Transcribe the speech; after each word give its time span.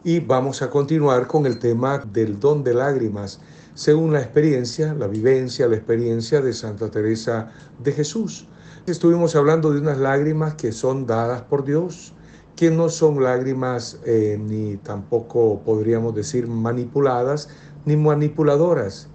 y 0.03 0.19
vamos 0.19 0.61
a 0.61 0.69
continuar 0.69 1.27
con 1.27 1.45
el 1.45 1.59
tema 1.59 1.99
del 1.99 2.39
don 2.39 2.63
de 2.63 2.73
lágrimas, 2.73 3.39
según 3.75 4.13
la 4.13 4.21
experiencia, 4.21 4.93
la 4.93 5.07
vivencia, 5.07 5.67
la 5.67 5.75
experiencia 5.75 6.41
de 6.41 6.53
Santa 6.53 6.89
Teresa 6.89 7.51
de 7.79 7.91
Jesús. 7.91 8.47
Estuvimos 8.87 9.35
hablando 9.35 9.71
de 9.71 9.79
unas 9.79 9.99
lágrimas 9.99 10.55
que 10.55 10.71
son 10.71 11.05
dadas 11.05 11.43
por 11.43 11.63
Dios, 11.63 12.13
que 12.55 12.71
no 12.71 12.89
son 12.89 13.23
lágrimas 13.23 13.99
eh, 14.05 14.39
ni 14.41 14.77
tampoco 14.77 15.61
podríamos 15.63 16.15
decir 16.15 16.47
manipuladas 16.47 17.49
ni 17.85 17.95
manipuladoras. 17.95 19.07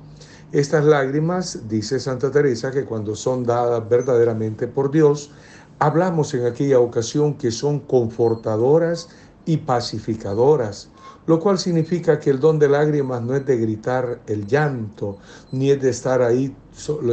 Estas 0.52 0.84
lágrimas, 0.84 1.68
dice 1.68 1.98
Santa 1.98 2.30
Teresa, 2.30 2.70
que 2.70 2.84
cuando 2.84 3.16
son 3.16 3.42
dadas 3.42 3.88
verdaderamente 3.88 4.68
por 4.68 4.92
Dios, 4.92 5.32
hablamos 5.80 6.32
en 6.34 6.46
aquella 6.46 6.78
ocasión 6.78 7.34
que 7.34 7.50
son 7.50 7.80
confortadoras 7.80 9.08
y 9.46 9.56
pacificadoras, 9.58 10.90
lo 11.26 11.40
cual 11.40 11.58
significa 11.58 12.18
que 12.18 12.30
el 12.30 12.40
don 12.40 12.58
de 12.58 12.68
lágrimas 12.68 13.22
no 13.22 13.34
es 13.34 13.46
de 13.46 13.56
gritar 13.56 14.20
el 14.26 14.46
llanto, 14.46 15.18
ni 15.52 15.70
es 15.70 15.80
de 15.80 15.90
estar 15.90 16.20
ahí 16.20 16.54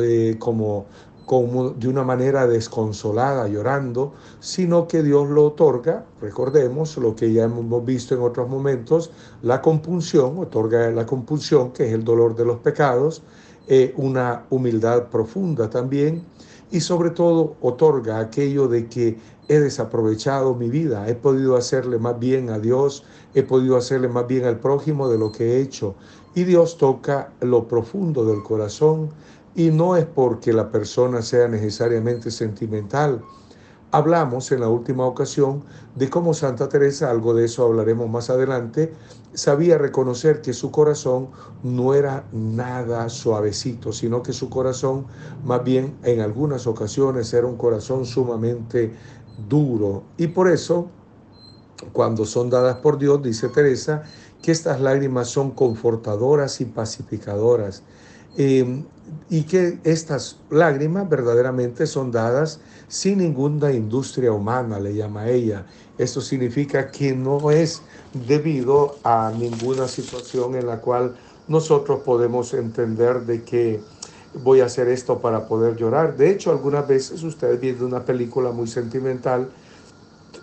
eh, 0.01 0.35
como, 0.39 0.85
como 1.25 1.69
de 1.69 1.87
una 1.87 2.03
manera 2.03 2.45
desconsolada, 2.47 3.47
llorando, 3.47 4.13
sino 4.39 4.87
que 4.87 5.01
Dios 5.03 5.29
lo 5.29 5.45
otorga, 5.45 6.05
recordemos 6.21 6.97
lo 6.97 7.15
que 7.15 7.31
ya 7.31 7.43
hemos 7.45 7.85
visto 7.85 8.15
en 8.15 8.21
otros 8.21 8.49
momentos, 8.49 9.11
la 9.41 9.61
compunción, 9.61 10.37
otorga 10.39 10.91
la 10.91 11.05
compulsión, 11.05 11.71
que 11.71 11.87
es 11.87 11.93
el 11.93 12.03
dolor 12.03 12.35
de 12.35 12.45
los 12.45 12.59
pecados, 12.59 13.23
eh, 13.67 13.93
una 13.95 14.43
humildad 14.49 15.07
profunda 15.07 15.69
también, 15.69 16.25
y 16.73 16.81
sobre 16.81 17.11
todo 17.11 17.55
otorga 17.61 18.17
aquello 18.17 18.67
de 18.67 18.87
que 18.87 19.19
he 19.47 19.59
desaprovechado 19.59 20.55
mi 20.55 20.69
vida, 20.69 21.07
he 21.07 21.13
podido 21.13 21.55
hacerle 21.55 21.99
más 21.99 22.17
bien 22.17 22.49
a 22.49 22.57
Dios, 22.57 23.03
he 23.35 23.43
podido 23.43 23.77
hacerle 23.77 24.07
más 24.07 24.25
bien 24.25 24.45
al 24.45 24.57
prójimo 24.57 25.07
de 25.07 25.19
lo 25.19 25.31
que 25.31 25.53
he 25.53 25.61
hecho. 25.61 25.93
Y 26.33 26.45
Dios 26.45 26.79
toca 26.79 27.31
lo 27.41 27.67
profundo 27.67 28.25
del 28.25 28.41
corazón 28.41 29.11
y 29.53 29.69
no 29.69 29.95
es 29.95 30.05
porque 30.05 30.51
la 30.51 30.71
persona 30.71 31.21
sea 31.21 31.47
necesariamente 31.47 32.31
sentimental. 32.31 33.21
Hablamos 33.91 34.51
en 34.51 34.61
la 34.61 34.69
última 34.69 35.05
ocasión 35.05 35.63
de 35.93 36.09
cómo 36.09 36.33
Santa 36.33 36.69
Teresa, 36.69 37.11
algo 37.11 37.35
de 37.35 37.45
eso 37.45 37.63
hablaremos 37.65 38.09
más 38.09 38.31
adelante, 38.31 38.91
sabía 39.33 39.77
reconocer 39.77 40.41
que 40.41 40.53
su 40.53 40.71
corazón 40.71 41.29
no 41.63 41.93
era 41.93 42.25
nada 42.31 43.09
suavecito, 43.09 43.91
sino 43.91 44.23
que 44.23 44.33
su 44.33 44.49
corazón 44.49 45.05
más 45.43 45.63
bien 45.63 45.97
en 46.03 46.21
algunas 46.21 46.67
ocasiones 46.67 47.33
era 47.33 47.47
un 47.47 47.57
corazón 47.57 48.05
sumamente 48.05 48.93
duro. 49.49 50.03
Y 50.17 50.27
por 50.27 50.49
eso, 50.49 50.89
cuando 51.91 52.25
son 52.25 52.49
dadas 52.49 52.77
por 52.77 52.97
Dios, 52.97 53.21
dice 53.21 53.49
Teresa, 53.49 54.03
que 54.41 54.51
estas 54.51 54.81
lágrimas 54.81 55.29
son 55.29 55.51
confortadoras 55.51 56.61
y 56.61 56.65
pacificadoras. 56.65 57.83
Em, 58.35 58.85
y 59.29 59.43
que 59.43 59.79
estas 59.83 60.39
lágrimas 60.49 61.07
verdaderamente 61.07 61.85
son 61.85 62.11
dadas 62.11 62.59
sin 62.87 63.19
ninguna 63.19 63.71
industria 63.71 64.31
humana, 64.31 64.79
le 64.79 64.95
llama 64.95 65.27
ella. 65.27 65.65
Esto 65.97 66.21
significa 66.21 66.89
que 66.89 67.13
no 67.13 67.51
es 67.51 67.83
debido 68.13 68.97
a 69.03 69.31
ninguna 69.37 69.87
situación 69.87 70.55
en 70.55 70.67
la 70.67 70.79
cual 70.79 71.15
nosotros 71.47 72.01
podemos 72.01 72.53
entender 72.53 73.21
de 73.21 73.43
que 73.43 73.81
voy 74.43 74.61
a 74.61 74.65
hacer 74.65 74.87
esto 74.87 75.19
para 75.19 75.47
poder 75.47 75.75
llorar. 75.75 76.15
De 76.15 76.31
hecho, 76.31 76.51
algunas 76.51 76.87
veces 76.87 77.23
ustedes 77.23 77.59
viendo 77.59 77.85
una 77.85 78.05
película 78.05 78.51
muy 78.51 78.67
sentimental, 78.67 79.49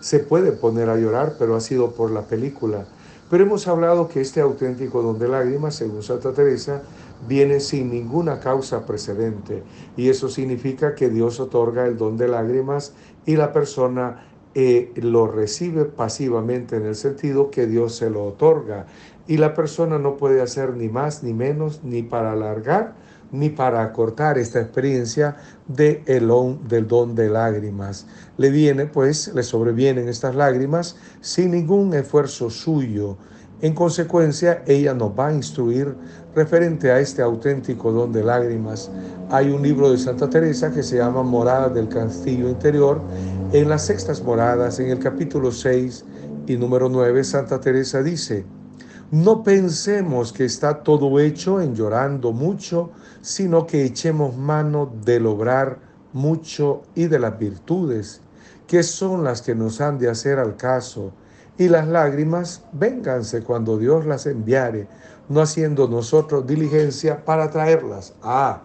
se 0.00 0.20
puede 0.20 0.52
poner 0.52 0.88
a 0.88 0.96
llorar, 0.96 1.36
pero 1.38 1.56
ha 1.56 1.60
sido 1.60 1.92
por 1.92 2.10
la 2.10 2.22
película. 2.22 2.86
Pero 3.28 3.44
hemos 3.44 3.68
hablado 3.68 4.08
que 4.08 4.20
este 4.20 4.40
auténtico 4.40 5.02
don 5.02 5.18
de 5.18 5.28
lágrimas, 5.28 5.76
según 5.76 6.02
Santa 6.02 6.32
Teresa, 6.32 6.82
viene 7.28 7.60
sin 7.60 7.90
ninguna 7.90 8.40
causa 8.40 8.86
precedente. 8.86 9.62
Y 9.96 10.08
eso 10.08 10.28
significa 10.28 10.94
que 10.94 11.10
Dios 11.10 11.38
otorga 11.38 11.86
el 11.86 11.96
don 11.96 12.16
de 12.16 12.28
lágrimas 12.28 12.92
y 13.26 13.36
la 13.36 13.52
persona 13.52 14.29
lo 14.54 15.26
recibe 15.26 15.84
pasivamente 15.84 16.76
en 16.76 16.86
el 16.86 16.96
sentido 16.96 17.50
que 17.50 17.66
Dios 17.66 17.94
se 17.96 18.10
lo 18.10 18.24
otorga. 18.24 18.86
Y 19.26 19.36
la 19.36 19.54
persona 19.54 19.98
no 19.98 20.16
puede 20.16 20.42
hacer 20.42 20.74
ni 20.76 20.88
más 20.88 21.22
ni 21.22 21.32
menos 21.32 21.84
ni 21.84 22.02
para 22.02 22.32
alargar 22.32 22.94
ni 23.32 23.48
para 23.48 23.82
acortar 23.82 24.38
esta 24.38 24.60
experiencia 24.60 25.36
de 25.68 26.02
el 26.06 26.30
del 26.68 26.88
don 26.88 27.14
de 27.14 27.28
lágrimas. 27.28 28.06
Le 28.36 28.50
viene, 28.50 28.86
pues, 28.86 29.32
le 29.34 29.42
sobrevienen 29.42 30.08
estas 30.08 30.34
lágrimas 30.34 30.96
sin 31.20 31.52
ningún 31.52 31.94
esfuerzo 31.94 32.50
suyo. 32.50 33.16
En 33.62 33.74
consecuencia, 33.74 34.62
ella 34.66 34.94
nos 34.94 35.12
va 35.18 35.28
a 35.28 35.34
instruir 35.34 35.94
referente 36.34 36.90
a 36.90 36.98
este 36.98 37.20
auténtico 37.20 37.92
don 37.92 38.12
de 38.12 38.24
lágrimas. 38.24 38.90
Hay 39.30 39.50
un 39.50 39.62
libro 39.62 39.90
de 39.90 39.98
Santa 39.98 40.30
Teresa 40.30 40.72
que 40.72 40.82
se 40.82 40.96
llama 40.96 41.22
Moradas 41.22 41.74
del 41.74 41.88
Castillo 41.88 42.48
Interior. 42.48 43.00
En 43.52 43.68
las 43.68 43.86
sextas 43.86 44.22
moradas, 44.22 44.78
en 44.78 44.90
el 44.90 45.00
capítulo 45.00 45.50
6 45.50 46.04
y 46.46 46.56
número 46.56 46.88
9, 46.88 47.24
Santa 47.24 47.60
Teresa 47.60 48.00
dice, 48.00 48.44
no 49.10 49.42
pensemos 49.42 50.32
que 50.32 50.44
está 50.44 50.84
todo 50.84 51.18
hecho 51.18 51.60
en 51.60 51.74
llorando 51.74 52.30
mucho, 52.30 52.92
sino 53.22 53.66
que 53.66 53.84
echemos 53.84 54.36
mano 54.36 54.92
del 55.04 55.26
obrar 55.26 55.80
mucho 56.12 56.82
y 56.94 57.08
de 57.08 57.18
las 57.18 57.36
virtudes, 57.40 58.20
que 58.68 58.84
son 58.84 59.24
las 59.24 59.42
que 59.42 59.56
nos 59.56 59.80
han 59.80 59.98
de 59.98 60.08
hacer 60.08 60.38
al 60.38 60.56
caso. 60.56 61.10
Y 61.58 61.66
las 61.66 61.88
lágrimas, 61.88 62.62
vénganse 62.72 63.42
cuando 63.42 63.78
Dios 63.78 64.06
las 64.06 64.26
enviare, 64.26 64.86
no 65.28 65.40
haciendo 65.40 65.88
nosotros 65.88 66.46
diligencia 66.46 67.24
para 67.24 67.50
traerlas. 67.50 68.14
Ah, 68.22 68.62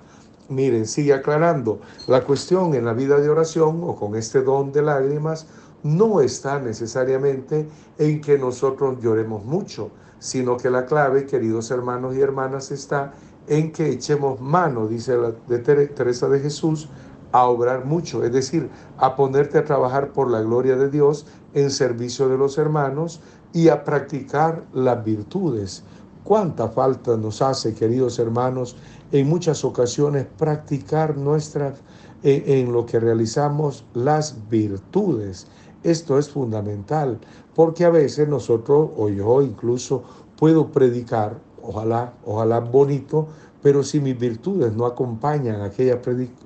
miren, 0.50 0.86
sigue 0.86 1.14
aclarando. 1.14 1.80
La 2.08 2.24
cuestión 2.24 2.74
en 2.74 2.86
la 2.86 2.94
vida 2.94 3.20
de 3.20 3.30
oración 3.30 3.82
o 3.84 3.96
con 3.96 4.16
este 4.16 4.42
don 4.42 4.72
de 4.72 4.82
lágrimas 4.82 5.48
no 5.84 6.22
está 6.22 6.60
necesariamente 6.60 7.68
en 7.98 8.22
que 8.22 8.38
nosotros 8.38 8.98
lloremos 9.02 9.46
mucho, 9.46 9.92
sino 10.20 10.58
que 10.58 10.70
la 10.70 10.86
clave, 10.86 11.26
queridos 11.26 11.70
hermanos 11.72 12.16
y 12.16 12.22
hermanas, 12.22 12.72
está 12.72 13.14
en 13.48 13.72
que 13.72 13.90
echemos 13.90 14.42
mano, 14.42 14.88
dice 14.88 15.16
Teresa 15.48 16.28
de 16.28 16.40
Jesús, 16.40 16.90
a 17.32 17.46
obrar 17.46 17.86
mucho, 17.86 18.24
es 18.24 18.32
decir, 18.32 18.70
a 18.98 19.16
ponerte 19.16 19.58
a 19.58 19.66
trabajar 19.66 20.14
por 20.14 20.32
la 20.32 20.42
gloria 20.42 20.76
de 20.78 20.90
Dios 20.90 21.28
en 21.54 21.70
servicio 21.70 22.30
de 22.30 22.38
los 22.38 22.58
hermanos 22.58 23.20
y 23.54 23.70
a 23.70 23.84
practicar 23.84 24.64
las 24.74 25.04
virtudes. 25.04 25.84
¿Cuánta 26.24 26.70
falta 26.70 27.18
nos 27.18 27.42
hace, 27.42 27.76
queridos 27.76 28.18
hermanos, 28.20 28.76
en 29.12 29.28
muchas 29.28 29.64
ocasiones 29.64 30.26
practicar 30.38 31.18
nuestras, 31.18 31.80
en 32.24 32.72
lo 32.72 32.86
que 32.86 33.00
realizamos 33.00 33.86
las 33.94 34.50
virtudes? 34.50 35.48
Esto 35.84 36.18
es 36.18 36.30
fundamental, 36.30 37.20
porque 37.54 37.86
a 37.86 37.90
veces 37.90 38.28
nosotros, 38.28 38.90
o 38.98 39.10
yo 39.10 39.42
incluso, 39.42 40.04
puedo 40.38 40.72
predicar, 40.72 41.38
ojalá, 41.62 42.14
ojalá 42.26 42.60
bonito, 42.60 43.28
pero 43.62 43.84
si 43.84 44.00
mis 44.00 44.18
virtudes 44.18 44.74
no 44.74 44.86
acompañan 44.86 45.62
aquella 45.62 46.00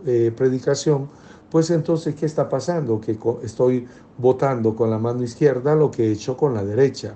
eh, 0.05 0.31
predicación, 0.35 1.09
pues 1.49 1.69
entonces, 1.71 2.15
¿qué 2.15 2.25
está 2.25 2.47
pasando? 2.47 3.01
Que 3.01 3.17
estoy 3.43 3.87
votando 4.17 4.75
con 4.75 4.89
la 4.89 4.99
mano 4.99 5.23
izquierda 5.23 5.75
lo 5.75 5.89
que 5.89 6.07
he 6.07 6.11
hecho 6.11 6.37
con 6.37 6.53
la 6.53 6.63
derecha. 6.63 7.15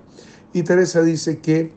Y 0.54 0.63
Teresa 0.63 1.01
dice 1.01 1.39
que 1.39 1.72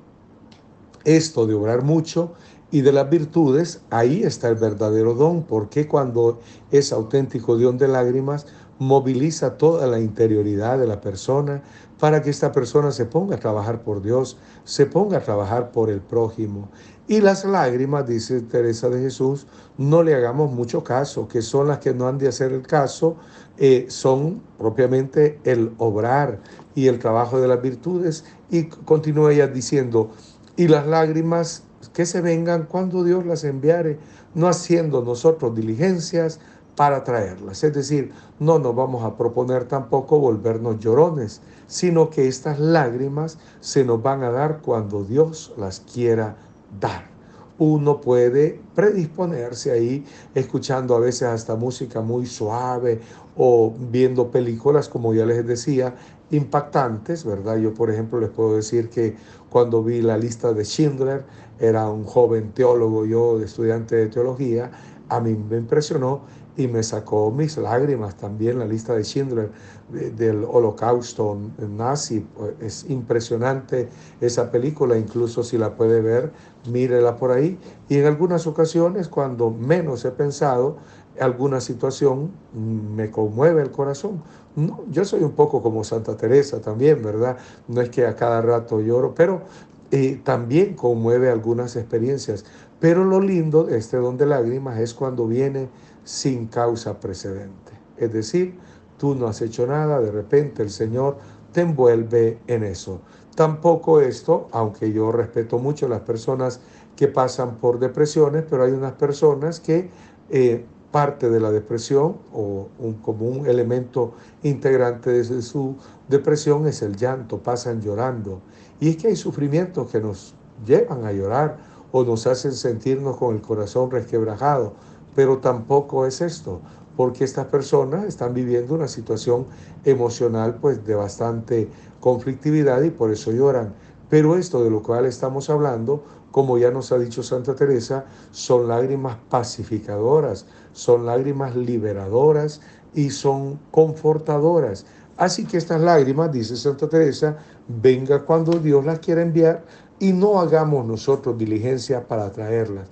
esto 1.05 1.47
de 1.47 1.55
obrar 1.55 1.85
mucho 1.85 2.33
y 2.71 2.81
de 2.81 2.93
las 2.93 3.09
virtudes, 3.09 3.81
ahí 3.91 4.23
está 4.25 4.49
el 4.49 4.57
verdadero 4.57 5.15
don, 5.15 5.45
porque 5.45 5.87
cuando 5.87 6.41
es 6.71 6.93
auténtico 6.93 7.57
don 7.57 7.79
de 7.79 7.89
lágrimas, 7.89 8.47
moviliza 8.79 9.57
toda 9.57 9.87
la 9.87 10.01
interioridad 10.01 10.79
de 10.79 10.87
la 10.87 11.01
persona 11.01 11.63
para 11.99 12.21
que 12.23 12.31
esta 12.31 12.53
persona 12.53 12.91
se 12.93 13.07
ponga 13.07 13.37
a 13.37 13.41
trabajar 13.41 13.83
por 13.83 14.03
Dios, 14.03 14.37
se 14.65 14.85
ponga 14.87 15.19
a 15.19 15.23
trabajar 15.23 15.71
por 15.71 15.89
el 15.89 16.01
prójimo. 16.01 16.69
Y 17.09 17.21
las 17.21 17.45
lágrimas, 17.45 18.07
dice 18.07 18.41
Teresa 18.43 18.91
de 18.91 19.01
Jesús, 19.01 19.47
no 19.79 20.03
le 20.03 20.15
hagamos 20.15 20.51
mucho 20.51 20.83
caso, 20.83 21.29
que 21.29 21.41
son 21.41 21.69
las 21.69 21.79
que 21.79 21.95
no 21.95 22.09
han 22.09 22.19
de 22.19 22.29
hacer 22.29 22.53
el 22.53 22.63
caso, 22.63 23.17
eh, 23.59 23.87
son 23.89 24.43
propiamente 24.59 25.39
el 25.45 25.73
obrar 25.79 26.41
y 26.75 26.89
el 26.89 26.99
trabajo 26.99 27.41
de 27.41 27.49
las 27.49 27.63
virtudes. 27.63 28.25
Y 28.51 28.65
continúa 28.65 29.33
ella 29.33 29.47
diciendo, 29.47 30.11
y 30.57 30.69
las 30.69 30.87
lágrimas 30.87 31.63
que 31.89 32.07
se 32.07 32.21
vengan 32.21 32.67
cuando 32.67 33.05
Dios 33.05 33.25
las 33.25 33.45
enviare, 33.45 33.99
no 34.35 34.49
haciendo 34.49 35.03
nosotros 35.03 35.55
diligencias 35.55 36.41
para 36.77 37.03
traerlas. 37.05 37.65
Es 37.65 37.75
decir, 37.75 38.13
no 38.39 38.59
nos 38.59 38.77
vamos 38.77 39.03
a 39.05 39.17
proponer 39.17 39.65
tampoco 39.65 40.19
volvernos 40.21 40.79
llorones, 40.79 41.41
sino 41.67 42.11
que 42.11 42.29
estas 42.29 42.61
lágrimas 42.61 43.39
se 43.61 43.85
nos 43.85 44.03
van 44.03 44.23
a 44.23 44.31
dar 44.31 44.61
cuando 44.61 45.03
Dios 45.03 45.55
las 45.57 45.81
quiera 45.81 46.37
dar. 46.79 47.17
Uno 47.59 48.03
puede 48.03 48.61
predisponerse 48.75 49.71
ahí 49.71 50.05
escuchando 50.35 50.95
a 50.95 51.01
veces 51.01 51.23
hasta 51.23 51.57
música 51.57 52.03
muy 52.03 52.27
suave 52.27 53.01
o 53.35 53.75
viendo 53.91 54.31
películas, 54.31 54.91
como 54.91 55.15
ya 55.15 55.25
les 55.25 55.47
decía, 55.47 55.95
impactantes, 56.31 57.25
¿verdad? 57.25 57.57
Yo, 57.59 57.75
por 57.75 57.91
ejemplo, 57.91 58.21
les 58.21 58.31
puedo 58.31 58.57
decir 58.57 58.89
que 58.91 59.17
cuando 59.51 59.83
vi 59.83 60.03
la 60.03 60.19
lista 60.19 60.53
de 60.53 60.65
Schindler, 60.65 61.25
era 61.59 61.89
un 61.89 62.05
joven 62.05 62.53
teólogo, 62.53 63.07
yo 63.07 63.41
estudiante 63.41 63.97
de 63.97 64.09
teología, 64.09 64.71
a 65.09 65.21
mí 65.21 65.35
me 65.35 65.57
impresionó 65.57 66.23
y 66.57 66.69
me 66.69 66.83
sacó 66.83 67.31
mis 67.31 67.59
lágrimas 67.59 68.17
también 68.17 68.59
la 68.59 68.67
lista 68.67 68.95
de 68.95 69.05
Schindler 69.05 69.51
del 69.91 70.45
holocausto 70.45 71.39
nazi. 71.59 72.27
Es 72.61 72.89
impresionante 72.89 73.89
esa 74.21 74.51
película, 74.51 74.97
incluso 74.97 75.43
si 75.43 75.59
la 75.59 75.77
puede 75.77 76.01
ver, 76.01 76.33
mírela 76.71 77.17
por 77.17 77.31
ahí. 77.31 77.59
Y 77.89 77.99
en 77.99 78.07
algunas 78.07 78.47
ocasiones, 78.47 79.09
cuando 79.09 79.51
menos 79.51 80.05
he 80.05 80.11
pensado, 80.11 80.79
alguna 81.21 81.61
situación 81.61 82.33
me 82.55 83.11
conmueve 83.11 83.63
el 83.63 83.71
corazón. 83.71 84.23
No, 84.57 84.85
yo 84.91 85.05
soy 85.05 85.23
un 85.23 85.33
poco 85.33 85.63
como 85.63 85.85
Santa 85.85 86.17
Teresa 86.17 86.61
también, 86.61 87.03
¿verdad? 87.03 87.37
No 87.69 87.83
es 87.83 87.91
que 87.91 88.07
a 88.07 88.17
cada 88.17 88.41
rato 88.41 88.81
lloro, 88.81 89.15
pero 89.15 89.43
eh, 89.91 90.21
también 90.25 90.75
conmueve 90.75 91.31
algunas 91.31 91.77
experiencias. 91.77 92.45
Pero 92.81 93.05
lo 93.05 93.21
lindo 93.21 93.65
de 93.65 93.77
este 93.77 93.99
don 93.99 94.17
de 94.17 94.27
lágrimas 94.27 94.79
es 94.81 94.95
cuando 94.95 95.27
viene 95.27 95.69
sin 96.05 96.47
causa 96.47 96.99
precedente. 96.99 97.73
Es 97.99 98.13
decir, 98.13 98.59
tú 98.99 99.15
no 99.15 99.27
has 99.27 99.43
hecho 99.43 99.67
nada, 99.67 100.01
de 100.01 100.11
repente 100.11 100.63
el 100.63 100.71
Señor 100.71 101.19
te 101.53 101.61
envuelve 101.61 102.39
en 102.47 102.65
eso. 102.65 103.01
Tampoco 103.35 104.01
esto, 104.01 104.49
aunque 104.53 104.91
yo 104.93 105.13
respeto 105.13 105.59
mucho 105.59 105.87
las 105.89 106.01
personas 106.01 106.61
que 106.97 107.09
pasan 107.09 107.57
por 107.57 107.79
depresiones, 107.79 108.45
pero 108.49 108.65
hay 108.65 108.73
unas 108.73 108.93
personas 108.93 109.61
que 109.61 109.91
eh, 110.31 110.65
parte 110.97 111.29
de 111.29 111.41
la 111.41 111.51
depresión 111.51 112.17
o 112.33 112.69
un, 112.79 112.95
como 113.03 113.27
un 113.27 113.47
elemento 113.47 114.15
integrante 114.43 115.11
de 115.11 115.43
su 115.43 115.77
depresión 116.09 116.67
es 116.67 116.81
el 116.81 116.97
llanto, 116.97 117.37
pasan 117.37 117.83
llorando. 117.83 118.41
Y 118.81 118.89
es 118.89 118.97
que 118.97 119.09
hay 119.09 119.17
sufrimientos 119.17 119.91
que 119.91 120.01
nos 120.01 120.35
llevan 120.65 121.05
a 121.05 121.13
llorar 121.13 121.59
o 121.93 122.03
nos 122.03 122.27
hacen 122.27 122.53
sentirnos 122.53 123.19
con 123.19 123.35
el 123.35 123.43
corazón 123.43 123.91
resquebrajado, 123.91 124.73
pero 125.15 125.37
tampoco 125.37 126.07
es 126.07 126.23
esto, 126.23 126.63
porque 126.97 127.25
estas 127.25 127.49
personas 127.49 128.07
están 128.07 128.33
viviendo 128.33 128.75
una 128.75 128.89
situación 128.89 129.45
emocional 129.85 130.57
pues 130.63 130.83
de 130.87 130.95
bastante 130.95 131.69
conflictividad 132.01 132.81
y 132.85 132.89
por 132.89 133.11
eso 133.11 133.33
lloran. 133.33 133.75
Pero 134.09 134.37
esto 134.37 134.65
de 134.65 134.71
lo 134.71 134.83
cual 134.83 135.05
estamos 135.05 135.51
hablando, 135.51 136.05
como 136.31 136.57
ya 136.59 136.71
nos 136.71 136.93
ha 136.93 136.99
dicho 136.99 137.23
Santa 137.23 137.55
Teresa, 137.55 138.07
son 138.31 138.69
lágrimas 138.69 139.17
pacificadoras, 139.29 140.47
son 140.77 141.07
lágrimas 141.07 141.57
liberadoras 141.57 142.61
y 142.95 143.09
son 143.09 143.59
confortadoras. 143.71 144.85
Así 145.17 145.47
que 145.47 145.57
estas 145.57 145.81
lágrimas, 145.81 146.31
dice 146.31 146.55
Santa 146.55 146.87
Teresa, 146.87 147.39
venga 147.67 148.23
cuando 148.25 148.59
Dios 148.59 148.85
las 148.85 148.99
quiera 148.99 149.23
enviar 149.23 149.65
y 149.99 150.13
no 150.13 150.39
hagamos 150.39 150.85
nosotros 150.85 151.39
diligencia 151.39 152.07
para 152.07 152.31
traerlas, 152.31 152.89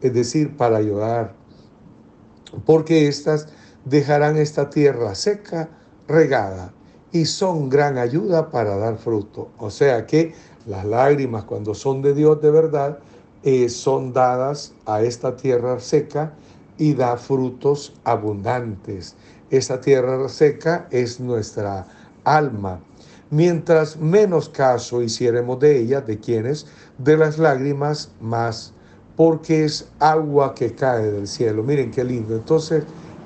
es 0.00 0.12
decir, 0.12 0.56
para 0.56 0.78
ayudar, 0.78 1.34
porque 2.66 3.06
éstas 3.06 3.46
dejarán 3.84 4.36
esta 4.36 4.68
tierra 4.68 5.14
seca, 5.14 5.68
regada, 6.08 6.72
y 7.12 7.24
son 7.26 7.68
gran 7.68 7.98
ayuda 7.98 8.50
para 8.50 8.76
dar 8.76 8.98
fruto. 8.98 9.50
O 9.58 9.70
sea 9.70 10.06
que 10.06 10.34
las 10.66 10.84
lágrimas, 10.84 11.44
cuando 11.44 11.72
son 11.72 12.02
de 12.02 12.14
Dios 12.14 12.42
de 12.42 12.50
verdad, 12.50 12.98
eh, 13.44 13.68
son 13.68 14.12
dadas 14.12 14.74
a 14.86 15.02
esta 15.02 15.36
tierra 15.36 15.78
seca 15.78 16.34
y 16.80 16.94
da 16.94 17.18
frutos 17.18 17.92
abundantes. 18.04 19.14
Esa 19.50 19.82
tierra 19.82 20.28
seca 20.30 20.88
es 20.90 21.20
nuestra 21.20 21.86
alma. 22.24 22.80
Mientras 23.28 23.98
menos 23.98 24.48
caso 24.48 25.02
hiciéramos 25.02 25.60
de 25.60 25.78
ella, 25.78 26.00
¿de 26.00 26.18
quienes 26.18 26.66
De 26.98 27.18
las 27.18 27.38
lágrimas 27.38 28.12
más, 28.18 28.72
porque 29.14 29.64
es 29.64 29.92
agua 29.98 30.54
que 30.54 30.74
cae 30.74 31.12
del 31.12 31.28
cielo. 31.28 31.62
Miren 31.62 31.90
qué 31.90 32.02
lindo. 32.02 32.34
Entonces, 32.34 32.84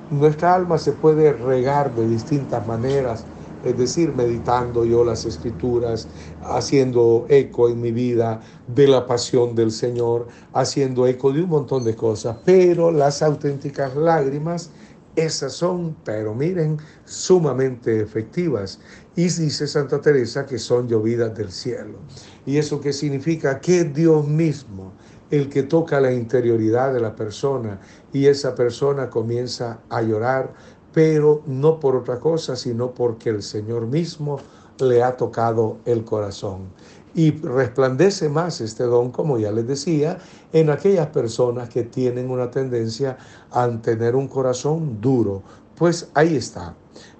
nuestra 0.09 0.53
alma 0.53 0.77
se 0.77 0.91
puede 0.91 1.31
regar 1.31 1.95
de 1.95 2.07
distintas 2.07 2.67
maneras, 2.67 3.25
es 3.65 3.77
decir, 3.77 4.13
meditando 4.15 4.85
yo 4.85 5.03
las 5.03 5.25
escrituras, 5.25 6.07
haciendo 6.41 7.25
eco 7.29 7.67
en 7.67 7.81
mi 7.81 7.91
vida 7.91 8.39
de 8.67 8.87
la 8.87 9.05
pasión 9.05 9.55
del 9.55 9.71
Señor, 9.71 10.27
haciendo 10.53 11.07
eco 11.07 11.33
de 11.33 11.41
un 11.41 11.49
montón 11.49 11.83
de 11.83 11.95
cosas, 11.95 12.37
pero 12.45 12.91
las 12.91 13.21
auténticas 13.21 13.95
lágrimas, 13.95 14.69
esas 15.15 15.53
son, 15.53 15.95
pero 16.03 16.35
miren, 16.35 16.77
sumamente 17.05 18.01
efectivas. 18.01 18.79
Y 19.15 19.23
dice 19.23 19.65
Santa 19.65 20.01
Teresa 20.01 20.45
que 20.45 20.59
son 20.59 20.87
llovidas 20.87 21.33
del 21.35 21.51
cielo. 21.51 21.99
¿Y 22.45 22.57
eso 22.57 22.81
qué 22.81 22.91
significa? 22.93 23.61
Que 23.61 23.85
Dios 23.85 24.27
mismo, 24.27 24.91
el 25.31 25.49
que 25.49 25.63
toca 25.63 25.99
la 25.99 26.11
interioridad 26.11 26.93
de 26.93 26.99
la 26.99 27.15
persona 27.15 27.79
y 28.13 28.27
esa 28.27 28.53
persona 28.55 29.09
comienza 29.09 29.79
a 29.89 30.01
llorar, 30.01 30.53
pero 30.95 31.41
no 31.45 31.77
por 31.77 31.97
otra 31.97 32.21
cosa, 32.21 32.55
sino 32.55 32.91
porque 32.91 33.29
el 33.29 33.43
Señor 33.43 33.85
mismo 33.85 34.39
le 34.79 35.03
ha 35.03 35.17
tocado 35.17 35.79
el 35.83 36.05
corazón. 36.05 36.69
Y 37.13 37.31
resplandece 37.31 38.29
más 38.29 38.61
este 38.61 38.85
don, 38.85 39.11
como 39.11 39.37
ya 39.37 39.51
les 39.51 39.67
decía, 39.67 40.19
en 40.53 40.69
aquellas 40.69 41.07
personas 41.07 41.67
que 41.67 41.83
tienen 41.83 42.31
una 42.31 42.49
tendencia 42.49 43.17
a 43.51 43.67
tener 43.81 44.15
un 44.15 44.29
corazón 44.29 45.01
duro. 45.01 45.43
Pues 45.75 46.09
ahí 46.13 46.37
está. 46.37 46.73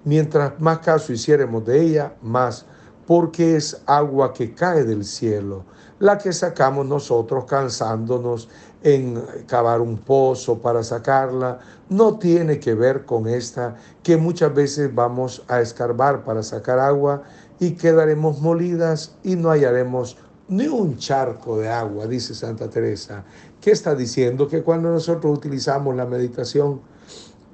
Mientras 0.05 0.57
más 0.61 0.79
caso 0.79 1.11
hiciéramos 1.11 1.65
de 1.65 1.81
ella, 1.81 2.15
más, 2.21 2.65
porque 3.05 3.57
es 3.57 3.81
agua 3.87 4.31
que 4.31 4.53
cae 4.53 4.85
del 4.85 5.03
cielo, 5.03 5.65
la 5.99 6.17
que 6.17 6.31
sacamos 6.31 6.85
nosotros 6.85 7.43
cansándonos 7.43 8.47
en 8.83 9.21
cavar 9.47 9.81
un 9.81 9.97
pozo 9.97 10.59
para 10.59 10.83
sacarla, 10.83 11.59
no 11.89 12.17
tiene 12.17 12.59
que 12.59 12.73
ver 12.73 13.05
con 13.05 13.27
esta 13.27 13.75
que 14.03 14.17
muchas 14.17 14.53
veces 14.53 14.93
vamos 14.93 15.43
a 15.47 15.61
escarbar 15.61 16.23
para 16.23 16.43
sacar 16.43 16.79
agua 16.79 17.23
y 17.59 17.71
quedaremos 17.71 18.41
molidas 18.41 19.15
y 19.23 19.35
no 19.35 19.49
hallaremos 19.49 20.17
ni 20.47 20.67
un 20.67 20.97
charco 20.97 21.57
de 21.57 21.69
agua, 21.69 22.05
dice 22.05 22.35
Santa 22.35 22.69
Teresa. 22.69 23.23
¿Qué 23.61 23.71
está 23.71 23.95
diciendo? 23.95 24.47
Que 24.47 24.61
cuando 24.61 24.91
nosotros 24.91 25.35
utilizamos 25.35 25.95
la 25.95 26.05
meditación, 26.05 26.81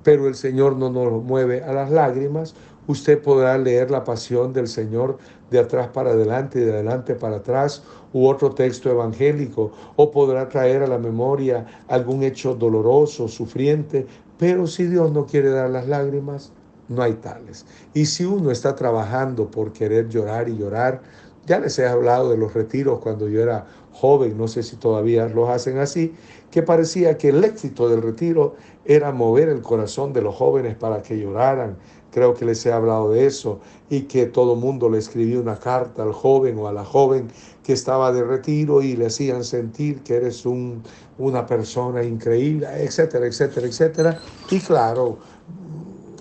pero 0.03 0.27
el 0.27 0.35
Señor 0.35 0.75
no 0.75 0.89
nos 0.89 1.23
mueve 1.23 1.63
a 1.63 1.71
las 1.71 1.91
lágrimas, 1.91 2.53
usted 2.91 3.21
podrá 3.21 3.57
leer 3.57 3.89
la 3.89 4.03
pasión 4.03 4.53
del 4.53 4.67
Señor 4.67 5.17
de 5.49 5.59
atrás 5.59 5.89
para 5.89 6.11
adelante 6.11 6.59
y 6.59 6.63
de 6.63 6.73
adelante 6.73 7.15
para 7.15 7.37
atrás, 7.37 7.83
u 8.13 8.27
otro 8.27 8.51
texto 8.51 8.89
evangélico, 8.89 9.71
o 9.95 10.11
podrá 10.11 10.47
traer 10.47 10.83
a 10.83 10.87
la 10.87 10.97
memoria 10.97 11.65
algún 11.87 12.23
hecho 12.23 12.55
doloroso, 12.55 13.27
sufriente, 13.27 14.05
pero 14.37 14.67
si 14.67 14.85
Dios 14.85 15.11
no 15.11 15.25
quiere 15.25 15.49
dar 15.49 15.69
las 15.69 15.87
lágrimas, 15.87 16.51
no 16.87 17.01
hay 17.01 17.13
tales. 17.13 17.65
Y 17.93 18.05
si 18.05 18.25
uno 18.25 18.51
está 18.51 18.75
trabajando 18.75 19.49
por 19.49 19.71
querer 19.71 20.09
llorar 20.09 20.49
y 20.49 20.57
llorar, 20.57 21.01
ya 21.45 21.59
les 21.59 21.79
he 21.79 21.87
hablado 21.87 22.29
de 22.29 22.37
los 22.37 22.53
retiros 22.53 22.99
cuando 22.99 23.27
yo 23.27 23.41
era 23.41 23.65
joven, 23.91 24.37
no 24.37 24.47
sé 24.47 24.63
si 24.63 24.75
todavía 24.75 25.27
los 25.27 25.49
hacen 25.49 25.77
así, 25.79 26.13
que 26.49 26.61
parecía 26.61 27.17
que 27.17 27.29
el 27.29 27.43
éxito 27.43 27.89
del 27.89 28.01
retiro 28.01 28.55
era 28.85 29.11
mover 29.11 29.49
el 29.49 29.61
corazón 29.61 30.13
de 30.13 30.21
los 30.21 30.35
jóvenes 30.35 30.75
para 30.75 31.01
que 31.01 31.19
lloraran, 31.19 31.77
creo 32.11 32.33
que 32.33 32.45
les 32.45 32.65
he 32.65 32.71
hablado 32.73 33.11
de 33.11 33.25
eso, 33.25 33.59
y 33.89 34.03
que 34.03 34.25
todo 34.27 34.55
mundo 34.55 34.89
le 34.89 34.99
escribía 34.99 35.39
una 35.39 35.57
carta 35.59 36.03
al 36.03 36.13
joven 36.13 36.57
o 36.59 36.67
a 36.67 36.73
la 36.73 36.85
joven 36.85 37.31
que 37.63 37.73
estaba 37.73 38.11
de 38.11 38.23
retiro 38.23 38.81
y 38.81 38.95
le 38.95 39.07
hacían 39.07 39.43
sentir 39.43 40.03
que 40.03 40.15
eres 40.15 40.45
un, 40.45 40.83
una 41.17 41.45
persona 41.45 42.03
increíble, 42.03 42.67
etcétera, 42.83 43.25
etcétera, 43.27 43.67
etcétera. 43.67 44.19
Y 44.49 44.59
claro, 44.61 45.19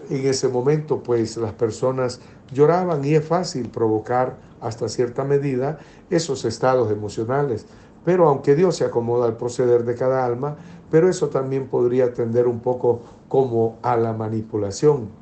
En 0.08 0.26
ese 0.26 0.48
momento, 0.48 1.02
pues 1.02 1.36
las 1.36 1.52
personas 1.54 2.20
lloraban 2.50 3.04
y 3.04 3.14
es 3.14 3.24
fácil 3.26 3.70
provocar 3.70 4.40
hasta 4.60 4.88
cierta 4.88 5.24
medida 5.24 5.78
esos 6.10 6.44
estados 6.44 6.90
emocionales. 6.90 7.66
Pero 8.02 8.28
aunque 8.28 8.56
Dios 8.56 8.76
se 8.76 8.84
acomoda 8.84 9.26
al 9.26 9.36
proceder 9.36 9.84
de 9.84 9.94
cada 9.94 10.24
alma, 10.26 10.56
pero 10.90 11.08
eso 11.08 11.28
también 11.28 11.68
podría 11.68 12.12
tender 12.12 12.48
un 12.48 12.60
poco 12.60 13.02
como 13.28 13.78
a 13.82 13.96
la 13.96 14.12
manipulación. 14.12 15.19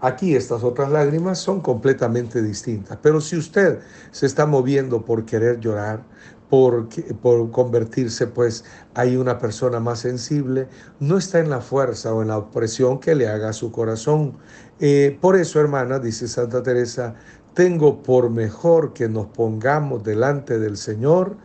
Aquí 0.00 0.34
estas 0.34 0.62
otras 0.64 0.90
lágrimas 0.90 1.38
son 1.38 1.60
completamente 1.60 2.42
distintas. 2.42 2.98
Pero 3.02 3.20
si 3.20 3.36
usted 3.36 3.80
se 4.10 4.26
está 4.26 4.46
moviendo 4.46 5.04
por 5.04 5.24
querer 5.26 5.60
llorar, 5.60 6.02
por, 6.48 6.88
por 7.22 7.50
convertirse 7.52 8.26
pues 8.26 8.64
hay 8.94 9.16
una 9.16 9.38
persona 9.38 9.78
más 9.78 10.00
sensible, 10.00 10.68
no 10.98 11.16
está 11.16 11.38
en 11.38 11.48
la 11.48 11.60
fuerza 11.60 12.12
o 12.12 12.22
en 12.22 12.28
la 12.28 12.38
opresión 12.38 12.98
que 12.98 13.14
le 13.14 13.28
haga 13.28 13.52
su 13.52 13.70
corazón. 13.70 14.36
Eh, 14.80 15.16
por 15.20 15.36
eso, 15.36 15.60
hermana, 15.60 15.98
dice 15.98 16.26
Santa 16.26 16.62
Teresa, 16.62 17.14
tengo 17.54 18.02
por 18.02 18.30
mejor 18.30 18.92
que 18.92 19.08
nos 19.08 19.26
pongamos 19.26 20.02
delante 20.02 20.58
del 20.58 20.76
Señor 20.76 21.36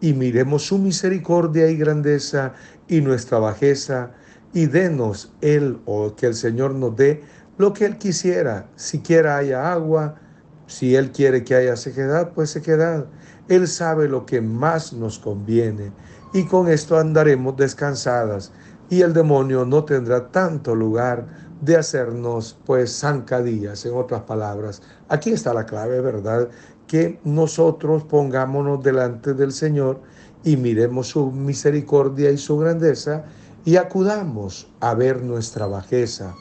y 0.00 0.12
miremos 0.12 0.66
su 0.66 0.78
misericordia 0.78 1.68
y 1.68 1.76
grandeza 1.76 2.54
y 2.88 3.00
nuestra 3.00 3.38
bajeza 3.38 4.12
y 4.52 4.66
denos 4.66 5.32
Él 5.40 5.80
o 5.84 6.14
que 6.14 6.26
el 6.26 6.34
Señor 6.34 6.74
nos 6.74 6.96
dé 6.96 7.22
lo 7.56 7.72
que 7.72 7.84
Él 7.86 7.98
quisiera. 7.98 8.66
Si 8.76 9.00
quiera 9.00 9.36
haya 9.36 9.72
agua, 9.72 10.16
si 10.66 10.96
Él 10.96 11.12
quiere 11.12 11.44
que 11.44 11.54
haya 11.54 11.76
sequedad, 11.76 12.32
pues 12.34 12.50
sequedad. 12.50 13.06
Él 13.48 13.68
sabe 13.68 14.08
lo 14.08 14.24
que 14.24 14.40
más 14.40 14.92
nos 14.92 15.18
conviene 15.18 15.92
y 16.32 16.44
con 16.46 16.68
esto 16.68 16.98
andaremos 16.98 17.56
descansadas 17.56 18.52
y 18.90 19.02
el 19.02 19.12
demonio 19.12 19.64
no 19.64 19.84
tendrá 19.84 20.28
tanto 20.30 20.74
lugar 20.74 21.26
de 21.60 21.76
hacernos 21.76 22.58
pues 22.66 22.98
zancadillas, 22.98 23.84
en 23.86 23.94
otras 23.94 24.22
palabras. 24.22 24.82
Aquí 25.08 25.30
está 25.30 25.54
la 25.54 25.64
clave, 25.64 26.00
¿verdad? 26.00 26.48
Que 26.86 27.20
nosotros 27.24 28.04
pongámonos 28.04 28.82
delante 28.82 29.34
del 29.34 29.52
Señor 29.52 30.00
y 30.42 30.56
miremos 30.56 31.08
su 31.08 31.30
misericordia 31.30 32.30
y 32.30 32.38
su 32.38 32.58
grandeza 32.58 33.24
y 33.64 33.76
acudamos 33.76 34.70
a 34.80 34.94
ver 34.94 35.22
nuestra 35.22 35.66
bajeza. 35.66 36.34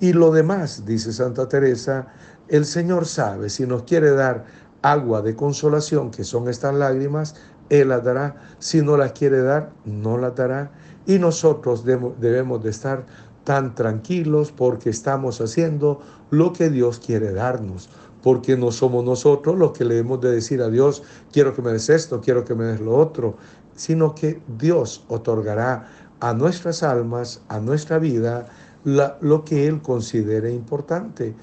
Y 0.00 0.12
lo 0.12 0.30
demás, 0.30 0.84
dice 0.84 1.12
Santa 1.12 1.48
Teresa, 1.48 2.08
el 2.48 2.64
Señor 2.64 3.06
sabe 3.06 3.48
si 3.48 3.66
nos 3.66 3.84
quiere 3.84 4.10
dar 4.10 4.44
agua 4.82 5.22
de 5.22 5.34
consolación, 5.34 6.10
que 6.10 6.22
son 6.22 6.48
estas 6.48 6.74
lágrimas, 6.74 7.34
Él 7.70 7.88
las 7.88 8.04
dará. 8.04 8.36
Si 8.58 8.82
no 8.82 8.96
las 8.96 9.12
quiere 9.12 9.42
dar, 9.42 9.72
no 9.84 10.18
las 10.18 10.34
dará. 10.34 10.70
Y 11.06 11.18
nosotros 11.18 11.84
debemos 11.84 12.62
de 12.62 12.70
estar 12.70 13.06
tan 13.44 13.74
tranquilos 13.74 14.52
porque 14.52 14.90
estamos 14.90 15.40
haciendo 15.40 16.00
lo 16.30 16.52
que 16.52 16.68
Dios 16.68 16.98
quiere 16.98 17.32
darnos. 17.32 17.88
Porque 18.22 18.56
no 18.56 18.72
somos 18.72 19.04
nosotros 19.04 19.56
los 19.56 19.72
que 19.72 19.84
le 19.84 19.98
hemos 19.98 20.20
de 20.20 20.32
decir 20.32 20.60
a 20.60 20.68
Dios, 20.68 21.02
quiero 21.32 21.54
que 21.54 21.62
me 21.62 21.72
des 21.72 21.88
esto, 21.88 22.20
quiero 22.20 22.44
que 22.44 22.54
me 22.54 22.64
des 22.64 22.80
lo 22.80 22.96
otro, 22.96 23.36
sino 23.76 24.14
que 24.14 24.42
Dios 24.58 25.04
otorgará 25.08 25.88
a 26.20 26.32
nuestras 26.34 26.82
almas, 26.82 27.42
a 27.48 27.60
nuestra 27.60 27.98
vida, 27.98 28.48
lo 28.86 29.44
que 29.44 29.66
Él 29.66 29.82
considere 29.82 30.52
importante. 30.52 31.34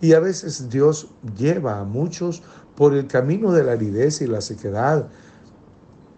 Y 0.00 0.12
a 0.12 0.20
veces 0.20 0.68
Dios 0.70 1.08
lleva 1.36 1.80
a 1.80 1.84
muchos 1.84 2.42
por 2.76 2.94
el 2.94 3.06
camino 3.08 3.52
de 3.52 3.64
la 3.64 3.72
aridez 3.72 4.22
y 4.22 4.26
la 4.26 4.40
sequedad, 4.40 5.08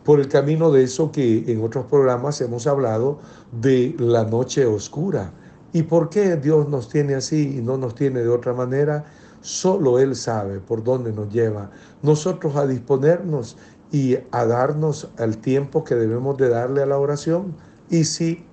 por 0.05 0.21
el 0.21 0.29
camino 0.29 0.71
de 0.71 0.85
eso 0.85 1.11
que 1.11 1.51
en 1.51 1.63
otros 1.63 1.87
programas 1.87 2.41
hemos 2.43 2.67
hablado 2.67 3.19
de 3.51 3.97
la 3.99 4.25
noche 4.25 4.67
oscura. 4.67 5.33
¿Y 5.73 5.85
por 5.85 6.11
qué 6.11 6.37
Dios 6.37 6.69
nos 6.69 6.89
tiene 6.89 7.15
así 7.15 7.57
y 7.59 7.63
no 7.63 7.79
nos 7.79 7.95
tiene 7.95 8.21
de 8.21 8.29
otra 8.29 8.53
manera? 8.53 9.07
Solo 9.41 9.99
Él 9.99 10.15
sabe 10.15 10.61
por 10.61 10.85
dónde 10.85 11.13
nos 11.13 11.33
lleva. 11.33 11.71
Nosotros 12.03 12.57
a 12.57 12.67
disponernos 12.67 13.57
y 13.91 14.19
a 14.31 14.45
darnos 14.45 15.09
el 15.19 15.39
tiempo 15.39 15.83
que 15.83 15.95
debemos 15.95 16.37
de 16.37 16.51
darle 16.51 16.83
a 16.83 16.87
la 16.87 16.99
oración. 16.99 17.55
Y 17.89 18.05
si 18.05 18.45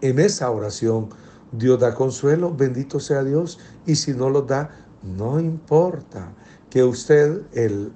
en 0.00 0.18
esa 0.18 0.50
oración 0.50 1.08
Dios 1.52 1.80
da 1.80 1.94
consuelo, 1.94 2.54
bendito 2.54 3.00
sea 3.00 3.24
Dios. 3.24 3.58
Y 3.86 3.96
si 3.96 4.12
no 4.12 4.30
lo 4.30 4.42
da, 4.42 4.70
no 5.02 5.40
importa 5.40 6.32
que 6.70 6.84
usted 6.84 7.42
el, 7.52 7.92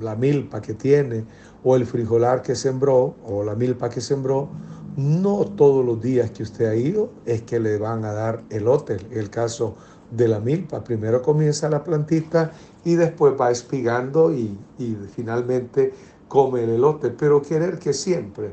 la 0.00 0.14
milpa 0.14 0.60
que 0.60 0.74
tiene 0.74 1.24
o 1.64 1.76
el 1.76 1.86
frijolar 1.86 2.42
que 2.42 2.54
sembró 2.54 3.16
o 3.24 3.42
la 3.42 3.54
milpa 3.54 3.90
que 3.90 4.00
sembró, 4.00 4.48
no 4.96 5.44
todos 5.44 5.84
los 5.84 6.00
días 6.00 6.30
que 6.30 6.42
usted 6.42 6.66
ha 6.66 6.74
ido 6.74 7.10
es 7.24 7.42
que 7.42 7.58
le 7.58 7.78
van 7.78 8.04
a 8.04 8.12
dar 8.12 8.42
elote. 8.50 8.98
El 9.10 9.30
caso 9.30 9.76
de 10.10 10.28
la 10.28 10.40
milpa, 10.40 10.82
primero 10.82 11.22
comienza 11.22 11.68
la 11.68 11.84
plantita 11.84 12.52
y 12.84 12.94
después 12.94 13.34
va 13.40 13.50
espigando 13.50 14.32
y, 14.32 14.58
y 14.78 14.96
finalmente 15.14 15.92
come 16.28 16.64
el 16.64 16.70
elote. 16.70 17.10
Pero 17.10 17.42
querer 17.42 17.78
que 17.78 17.92
siempre 17.92 18.52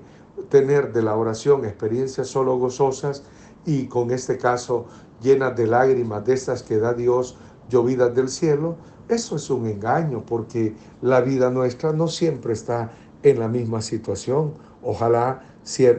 tener 0.49 0.93
de 0.93 1.01
la 1.01 1.15
oración 1.15 1.65
experiencias 1.65 2.27
solo 2.27 2.57
gozosas 2.57 3.23
y 3.67 3.87
con 3.87 4.09
este 4.11 4.37
caso 4.37 4.85
llenas 5.21 5.55
de 5.55 5.67
lágrimas 5.67 6.25
de 6.25 6.33
estas 6.33 6.63
que 6.63 6.77
da 6.77 6.93
Dios 6.93 7.37
llovidas 7.69 8.15
del 8.15 8.29
cielo, 8.29 8.77
eso 9.09 9.35
es 9.35 9.49
un 9.49 9.67
engaño 9.67 10.23
porque 10.25 10.73
la 11.01 11.21
vida 11.21 11.51
nuestra 11.51 11.91
no 11.91 12.07
siempre 12.07 12.53
está 12.53 12.91
en 13.23 13.39
la 13.39 13.49
misma 13.49 13.81
situación. 13.81 14.53
Ojalá 14.81 15.43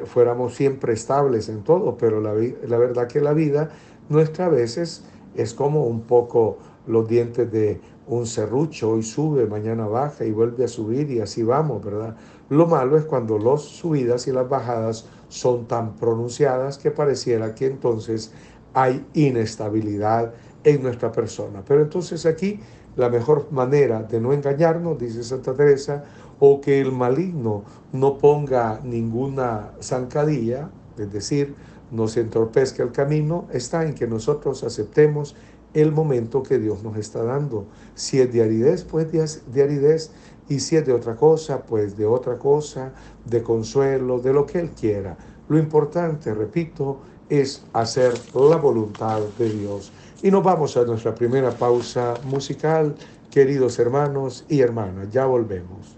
fuéramos 0.06 0.54
siempre 0.54 0.94
estables 0.94 1.50
en 1.50 1.62
todo, 1.62 1.98
pero 1.98 2.20
la, 2.22 2.32
la 2.66 2.78
verdad 2.78 3.06
que 3.06 3.20
la 3.20 3.34
vida 3.34 3.70
nuestra 4.08 4.46
a 4.46 4.48
veces 4.48 5.04
es 5.34 5.52
como 5.52 5.84
un 5.84 6.00
poco 6.00 6.56
los 6.86 7.06
dientes 7.06 7.52
de 7.52 7.80
un 8.06 8.26
serrucho, 8.26 8.92
hoy 8.92 9.02
sube, 9.02 9.46
mañana 9.46 9.86
baja 9.86 10.24
y 10.24 10.32
vuelve 10.32 10.64
a 10.64 10.68
subir 10.68 11.10
y 11.10 11.20
así 11.20 11.42
vamos, 11.42 11.84
¿verdad? 11.84 12.16
Lo 12.50 12.66
malo 12.66 12.96
es 12.96 13.04
cuando 13.04 13.38
las 13.38 13.62
subidas 13.62 14.26
y 14.26 14.32
las 14.32 14.48
bajadas 14.48 15.06
son 15.28 15.66
tan 15.66 15.96
pronunciadas 15.96 16.78
que 16.78 16.90
pareciera 16.90 17.54
que 17.54 17.66
entonces 17.66 18.32
hay 18.72 19.04
inestabilidad 19.14 20.32
en 20.64 20.82
nuestra 20.82 21.12
persona. 21.12 21.62
Pero 21.66 21.82
entonces 21.82 22.24
aquí 22.26 22.60
la 22.96 23.08
mejor 23.08 23.52
manera 23.52 24.02
de 24.02 24.20
no 24.20 24.32
engañarnos, 24.32 24.98
dice 24.98 25.22
Santa 25.22 25.54
Teresa, 25.54 26.04
o 26.40 26.60
que 26.60 26.80
el 26.80 26.92
maligno 26.92 27.64
no 27.92 28.18
ponga 28.18 28.80
ninguna 28.82 29.72
zancadilla, 29.80 30.70
es 30.96 31.12
decir, 31.12 31.54
nos 31.90 32.16
entorpezca 32.16 32.82
el 32.82 32.92
camino, 32.92 33.46
está 33.52 33.84
en 33.84 33.94
que 33.94 34.06
nosotros 34.06 34.64
aceptemos 34.64 35.36
el 35.74 35.92
momento 35.92 36.42
que 36.42 36.58
Dios 36.58 36.82
nos 36.82 36.96
está 36.96 37.22
dando. 37.22 37.66
Si 37.94 38.20
es 38.20 38.32
de 38.32 38.42
aridez, 38.42 38.84
pues 38.84 39.10
de 39.12 39.62
aridez, 39.62 40.10
y 40.48 40.60
si 40.60 40.76
es 40.76 40.86
de 40.86 40.92
otra 40.92 41.14
cosa, 41.14 41.62
pues 41.62 41.96
de 41.96 42.06
otra 42.06 42.38
cosa, 42.38 42.92
de 43.24 43.42
consuelo, 43.42 44.18
de 44.18 44.32
lo 44.32 44.46
que 44.46 44.58
Él 44.58 44.70
quiera. 44.70 45.16
Lo 45.48 45.58
importante, 45.58 46.32
repito, 46.34 47.00
es 47.28 47.64
hacer 47.72 48.14
la 48.34 48.56
voluntad 48.56 49.20
de 49.38 49.50
Dios. 49.50 49.92
Y 50.22 50.30
nos 50.30 50.42
vamos 50.42 50.76
a 50.76 50.84
nuestra 50.84 51.14
primera 51.14 51.50
pausa 51.50 52.14
musical, 52.24 52.94
queridos 53.30 53.78
hermanos 53.78 54.44
y 54.48 54.60
hermanas. 54.60 55.08
Ya 55.10 55.26
volvemos. 55.26 55.96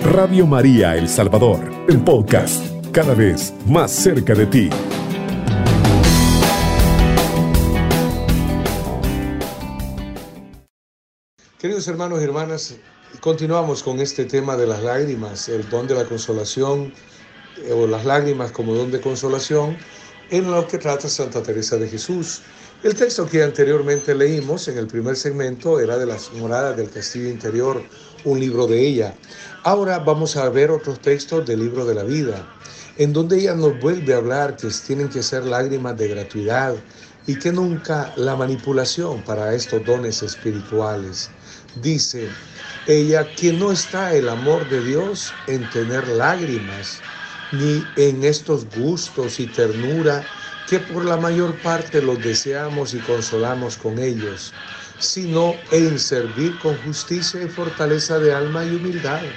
Radio 0.00 0.46
María 0.46 0.96
El 0.96 1.08
Salvador, 1.08 1.58
el 1.88 2.00
podcast, 2.02 2.64
cada 2.92 3.14
vez 3.14 3.52
más 3.66 3.90
cerca 3.90 4.34
de 4.34 4.46
ti. 4.46 4.70
Queridos 11.64 11.88
hermanos 11.88 12.20
y 12.20 12.24
hermanas, 12.24 12.74
continuamos 13.20 13.82
con 13.82 13.98
este 13.98 14.26
tema 14.26 14.54
de 14.54 14.66
las 14.66 14.82
lágrimas, 14.82 15.48
el 15.48 15.66
don 15.70 15.86
de 15.86 15.94
la 15.94 16.04
consolación 16.04 16.92
eh, 17.56 17.72
o 17.72 17.86
las 17.86 18.04
lágrimas 18.04 18.52
como 18.52 18.74
don 18.74 18.90
de 18.90 19.00
consolación, 19.00 19.74
en 20.28 20.50
lo 20.50 20.68
que 20.68 20.76
trata 20.76 21.08
Santa 21.08 21.42
Teresa 21.42 21.78
de 21.78 21.88
Jesús. 21.88 22.42
El 22.82 22.94
texto 22.94 23.26
que 23.26 23.42
anteriormente 23.42 24.14
leímos 24.14 24.68
en 24.68 24.76
el 24.76 24.86
primer 24.86 25.16
segmento 25.16 25.80
era 25.80 25.96
de 25.96 26.04
las 26.04 26.30
moradas 26.34 26.76
del 26.76 26.90
castillo 26.90 27.30
interior, 27.30 27.82
un 28.26 28.40
libro 28.40 28.66
de 28.66 28.86
ella. 28.86 29.14
Ahora 29.62 30.00
vamos 30.00 30.36
a 30.36 30.46
ver 30.50 30.70
otros 30.70 31.00
textos 31.00 31.46
del 31.46 31.60
libro 31.60 31.86
de 31.86 31.94
la 31.94 32.02
vida, 32.04 32.46
en 32.98 33.14
donde 33.14 33.38
ella 33.38 33.54
nos 33.54 33.80
vuelve 33.80 34.12
a 34.12 34.18
hablar 34.18 34.58
que 34.58 34.68
tienen 34.86 35.08
que 35.08 35.22
ser 35.22 35.46
lágrimas 35.46 35.96
de 35.96 36.08
gratuidad 36.08 36.74
y 37.26 37.38
que 37.38 37.50
nunca 37.50 38.12
la 38.16 38.36
manipulación 38.36 39.22
para 39.22 39.54
estos 39.54 39.82
dones 39.86 40.22
espirituales. 40.22 41.30
Dice 41.74 42.42
ella 42.84 43.34
que 43.34 43.52
no 43.52 43.72
está 43.72 44.14
el 44.14 44.28
amor 44.28 44.68
de 44.68 44.82
Dios 44.82 45.40
en 45.46 45.68
tener 45.68 46.06
lágrimas, 46.08 47.04
ni 47.50 47.92
en 47.96 48.24
estos 48.24 48.66
gustos 48.70 49.40
y 49.40 49.48
ternura 49.48 50.30
que 50.66 50.80
por 50.80 51.04
la 51.04 51.16
mayor 51.18 51.60
parte 51.60 52.00
los 52.02 52.20
deseamos 52.20 52.94
y 52.94 53.02
consolamos 53.02 53.76
con 53.78 53.98
ellos, 53.98 54.56
sino 54.98 55.64
en 55.70 55.98
servir 55.98 56.58
con 56.58 56.78
justicia 56.78 57.42
y 57.42 57.48
fortaleza 57.48 58.18
de 58.20 58.32
alma 58.32 58.64
y 58.66 58.74
humildad. 58.74 59.36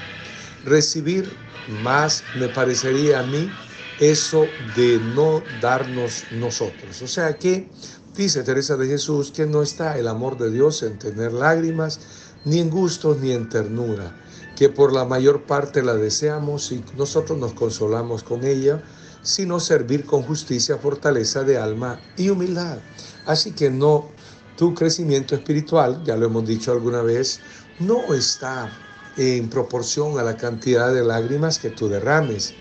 recibir, 0.61 1.45
más 1.65 2.29
me 2.33 2.49
parecería 2.49 3.19
a 3.19 3.23
mí 3.23 3.59
eso 3.97 4.57
de 4.59 4.99
no 4.99 5.47
darnos 5.49 6.27
nosotros. 6.31 7.01
O 7.01 7.07
sea 7.07 7.37
que 7.37 7.71
dice 8.13 8.43
Teresa 8.43 8.77
de 8.77 8.87
Jesús 8.87 9.31
que 9.31 9.45
no 9.45 9.61
está 9.63 9.97
el 9.97 10.07
amor 10.07 10.37
de 10.37 10.51
Dios 10.51 10.83
en 10.83 10.97
tener 10.99 11.33
lágrimas, 11.33 11.99
ni 12.47 12.59
en 12.59 12.69
gustos, 12.69 13.19
ni 13.19 13.33
en 13.33 13.49
ternura, 13.49 14.15
que 14.55 14.69
por 14.69 14.93
la 14.93 15.03
mayor 15.03 15.43
parte 15.43 15.83
la 15.83 15.95
deseamos 15.95 16.71
y 16.71 16.81
nosotros 16.95 17.37
nos 17.37 17.53
consolamos 17.53 18.23
con 18.23 18.45
ella, 18.45 18.81
sino 19.21 19.59
servir 19.59 20.05
con 20.05 20.23
justicia, 20.23 20.77
fortaleza 20.77 21.43
de 21.43 21.57
alma 21.57 21.99
y 22.15 22.29
humildad. 22.29 22.77
Así 23.25 23.51
que 23.51 23.69
no, 23.69 24.09
tu 24.55 24.73
crecimiento 24.73 25.35
espiritual, 25.35 26.01
ya 26.05 26.15
lo 26.15 26.27
hemos 26.27 26.47
dicho 26.47 26.71
alguna 26.71 27.01
vez, 27.01 27.41
no 27.79 28.13
está 28.13 28.71
en 29.17 29.49
proporción 29.49 30.17
a 30.17 30.23
la 30.23 30.37
cantidad 30.37 30.93
de 30.93 31.03
lágrimas 31.03 31.59
que 31.59 31.71
tú 31.71 31.89
derrames. 31.89 32.53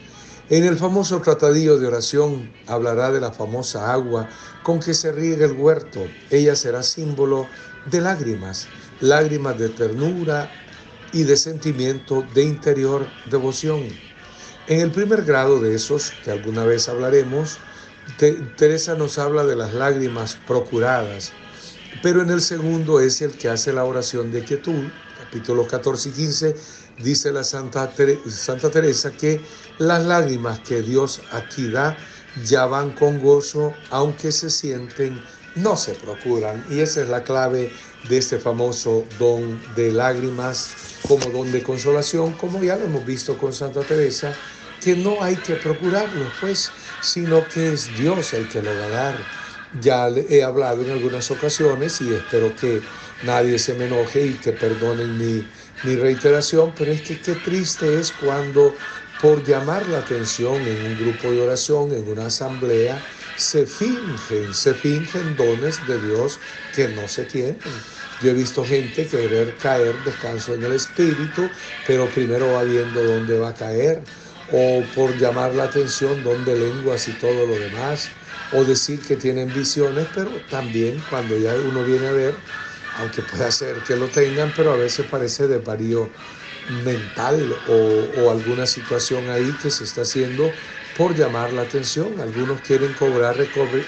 En 0.50 0.64
el 0.64 0.76
famoso 0.76 1.21
tratadillo 1.21 1.78
de 1.78 1.87
oración 1.87 2.52
hablará 2.66 3.12
de 3.12 3.21
la 3.21 3.31
famosa 3.31 3.93
agua 3.93 4.28
con 4.64 4.81
que 4.81 4.95
se 4.95 5.12
riega 5.12 5.47
el 5.47 5.52
huerto. 5.52 6.00
Ella 6.31 6.57
será 6.57 6.83
símbolo 6.83 7.47
de 7.90 8.00
lágrimas, 8.00 8.66
lágrimas 9.00 9.59
de 9.59 9.69
ternura 9.69 10.50
y 11.12 11.25
de 11.25 11.37
sentimiento 11.37 12.26
de 12.35 12.43
interior 12.43 13.07
devoción. 13.31 13.88
En 14.69 14.81
el 14.81 14.91
primer 14.91 15.25
grado 15.25 15.61
de 15.61 15.75
esos, 15.75 16.12
que 16.25 16.31
alguna 16.31 16.65
vez 16.65 16.88
hablaremos, 16.88 17.59
Teresa 18.57 18.95
nos 18.95 19.19
habla 19.19 19.45
de 19.45 19.57
las 19.57 19.73
lágrimas 19.75 20.37
procuradas, 20.47 21.33
pero 22.03 22.23
en 22.23 22.31
el 22.31 22.41
segundo 22.41 23.00
es 23.00 23.21
el 23.23 23.33
que 23.33 23.49
hace 23.49 23.73
la 23.73 23.85
oración 23.85 24.31
de 24.31 24.45
quietud, 24.45 24.85
capítulo 25.19 25.67
14 25.67 26.09
y 26.09 26.12
15, 26.12 26.57
dice 27.03 27.33
la 27.33 27.45
Santa, 27.45 27.93
Santa 28.29 28.71
Teresa 28.71 29.11
que 29.12 29.41
las 29.79 30.05
lágrimas 30.05 30.61
que 30.61 30.83
Dios 30.83 31.21
aquí 31.31 31.69
da 31.69 31.97
ya 32.45 32.67
van 32.67 32.93
con 32.93 33.19
gozo, 33.19 33.75
aunque 33.91 34.31
se 34.31 34.50
sienten, 34.50 35.23
no 35.55 35.76
se 35.76 35.95
procuran. 35.95 36.65
Y 36.69 36.81
esa 36.81 37.03
es 37.03 37.09
la 37.09 37.25
clave 37.25 37.73
de 38.06 38.18
este 38.18 38.38
famoso 38.38 39.08
don 39.12 39.72
de 39.75 39.92
lágrimas 39.92 40.76
como 41.02 41.30
don 41.30 41.50
de 41.50 41.62
consolación, 41.62 42.36
como 42.36 42.62
ya 42.64 42.76
lo 42.76 42.84
hemos 42.86 43.04
visto 43.04 43.36
con 43.38 43.52
Santa 43.52 43.84
Teresa, 43.86 44.38
que 44.78 44.96
no 44.96 45.22
hay 45.22 45.38
que 45.42 45.56
procurarlo, 45.56 46.32
pues, 46.32 46.75
sino 47.00 47.48
que 47.48 47.72
es 47.72 47.94
Dios 47.94 48.32
el 48.34 48.48
que 48.48 48.62
lo 48.62 48.76
va 48.76 48.86
a 48.86 48.88
dar. 48.90 49.28
Ya 49.70 50.08
he 50.08 50.42
hablado 50.42 50.82
en 50.82 50.90
algunas 50.90 51.30
ocasiones 51.30 52.00
y 52.00 52.12
espero 52.12 52.54
que 52.54 52.86
nadie 53.20 53.58
se 53.58 53.75
me 53.75 53.86
enoje 53.86 54.26
y 54.26 54.38
que 54.40 54.52
perdonen 54.52 55.16
mi, 55.16 55.50
mi 55.82 55.96
reiteración, 55.96 56.75
pero 56.75 56.92
es 56.92 57.02
que 57.02 57.20
qué 57.20 57.36
triste 57.36 57.98
es 57.98 58.12
cuando 58.12 58.76
por 59.16 59.42
llamar 59.42 59.86
la 59.88 59.98
atención 59.98 60.68
en 60.68 60.82
un 60.82 60.96
grupo 60.96 61.32
de 61.32 61.40
oración, 61.40 61.92
en 61.92 62.08
una 62.08 62.26
asamblea, 62.26 63.06
se 63.34 63.66
fingen, 63.66 64.52
se 64.54 64.75
fingen 64.75 65.36
dones 65.36 65.84
de 65.86 65.98
Dios 65.98 66.40
que 66.70 66.88
no 66.88 67.08
se 67.08 67.25
tienen. 67.25 67.86
Yo 68.18 68.30
he 68.30 68.35
visto 68.35 68.64
gente 68.66 69.06
querer 69.06 69.56
caer 69.56 70.02
descanso 70.02 70.54
en 70.54 70.62
el 70.64 70.73
espíritu, 70.73 71.52
pero 71.82 72.08
primero 72.08 72.52
va 72.52 72.62
viendo 72.64 73.02
dónde 73.04 73.37
va 73.37 73.50
a 73.50 73.54
caer, 73.54 74.06
o 74.46 74.90
por 74.90 75.16
llamar 75.16 75.54
la 75.54 75.64
atención 75.64 76.23
dónde 76.23 76.54
lenguas 76.56 77.08
y 77.08 77.14
todo 77.14 77.46
lo 77.46 77.58
demás, 77.58 78.16
o 78.49 78.64
decir 78.64 79.02
que 79.06 79.16
tienen 79.16 79.52
visiones, 79.52 80.08
pero 80.12 80.42
también 80.42 81.02
cuando 81.02 81.37
ya 81.38 81.56
uno 81.61 81.85
viene 81.85 82.06
a 82.06 82.12
ver, 82.12 82.44
aunque 82.92 83.23
pueda 83.23 83.50
ser 83.50 83.82
que 83.82 83.96
lo 83.96 84.11
tengan, 84.11 84.52
pero 84.52 84.73
a 84.73 84.76
veces 84.76 85.04
parece 85.06 85.49
de 85.49 85.58
varío 85.58 86.12
mental 86.64 87.61
o, 87.64 88.30
alguna 88.30 88.66
situación 88.66 89.30
ahí 89.30 89.56
que 89.56 89.70
se 89.70 89.85
está 89.85 90.02
haciendo 90.02 90.56
por 90.92 91.14
llamar 91.14 91.52
la 91.52 91.62
atención. 91.62 92.20
Algunos 92.20 92.61
quieren 92.62 92.94
cobrar, 92.94 93.37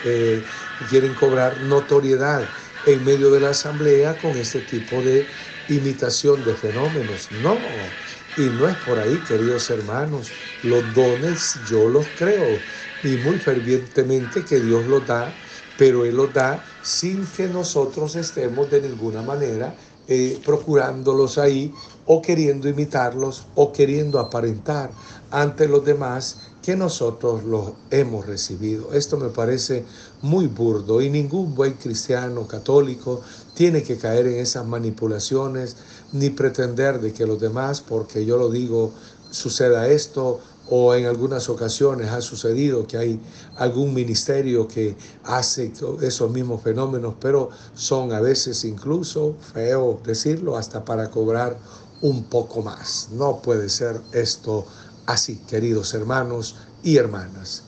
eh, 0.05 0.45
quieren 0.89 1.15
cobrar 1.15 1.61
notoriedad 1.61 2.53
en 2.93 3.05
medio 3.05 3.31
de 3.31 3.41
la 3.41 3.51
asamblea 3.51 4.17
con 4.19 4.37
este 4.39 4.63
tipo 4.63 5.03
de 5.03 5.29
imitación 5.67 6.43
de 6.45 6.57
fenómenos. 6.57 7.31
No, 7.33 7.97
y 8.35 8.51
no 8.51 8.67
es 8.69 8.77
por 8.77 8.99
ahí, 8.99 9.23
queridos 9.23 9.69
hermanos. 9.71 10.35
Los 10.63 10.93
dones 10.93 11.61
yo 11.65 11.89
los 11.89 12.11
creo 12.15 12.65
y 13.03 13.17
muy 13.19 13.39
fervientemente 13.39 14.45
que 14.45 14.61
Dios 14.61 14.87
los 14.87 15.05
da, 15.07 15.39
pero 15.77 16.05
Él 16.05 16.17
los 16.17 16.33
da 16.33 16.65
sin 16.81 17.31
que 17.31 17.49
nosotros 17.49 18.17
estemos 18.17 18.71
de 18.71 18.81
ninguna 18.81 19.23
manera 19.23 19.77
eh, 20.07 20.41
procurándolos 20.45 21.37
ahí 21.39 21.75
o 22.07 22.23
queriendo 22.23 22.69
imitarlos 22.69 23.49
o 23.55 23.73
queriendo 23.73 24.19
aparentar 24.19 24.97
ante 25.31 25.69
los 25.69 25.85
demás 25.85 26.48
que 26.69 26.77
nosotros 26.77 27.45
los 27.45 27.73
hemos 27.91 28.27
recibido. 28.27 28.93
Esto 28.93 29.17
me 29.17 29.31
parece 29.31 29.87
muy 30.21 30.49
burdo 30.49 31.01
y 31.01 31.09
ningún 31.09 31.55
buen 31.55 31.73
cristiano 31.73 32.47
católico 32.47 33.23
tiene 33.55 33.83
que 33.83 33.97
caer 33.97 34.27
en 34.27 34.37
esas 34.41 34.67
manipulaciones 34.67 35.77
ni 36.13 36.29
pretender 36.29 37.01
de 37.01 37.15
que 37.15 37.27
los 37.27 37.41
demás, 37.41 37.81
porque 37.81 38.27
yo 38.27 38.37
lo 38.37 38.51
digo, 38.51 38.93
suceda 39.31 39.89
esto 39.89 40.41
o 40.69 40.95
en 40.95 41.07
algunas 41.07 41.49
ocasiones 41.49 42.11
ha 42.11 42.21
sucedido 42.21 42.87
que 42.87 42.99
hay 42.99 43.21
algún 43.57 43.95
ministerio 43.95 44.69
que 44.69 44.95
hace 45.25 45.73
esos 46.03 46.31
mismos 46.31 46.61
fenómenos, 46.61 47.15
pero 47.19 47.49
son 47.73 48.13
a 48.13 48.21
veces 48.21 48.63
incluso, 48.67 49.37
feo 49.55 50.03
decirlo, 50.05 50.59
hasta 50.59 50.85
para 50.85 51.11
cobrar 51.11 51.57
un 52.03 52.25
poco 52.25 52.61
más. 52.61 53.09
No 53.11 53.41
puede 53.41 53.71
ser 53.71 54.03
esto 54.13 54.67
así, 55.09 55.37
queridos 55.49 55.95
hermanos 55.95 56.57
y 56.83 56.99
hermanas. 56.99 57.63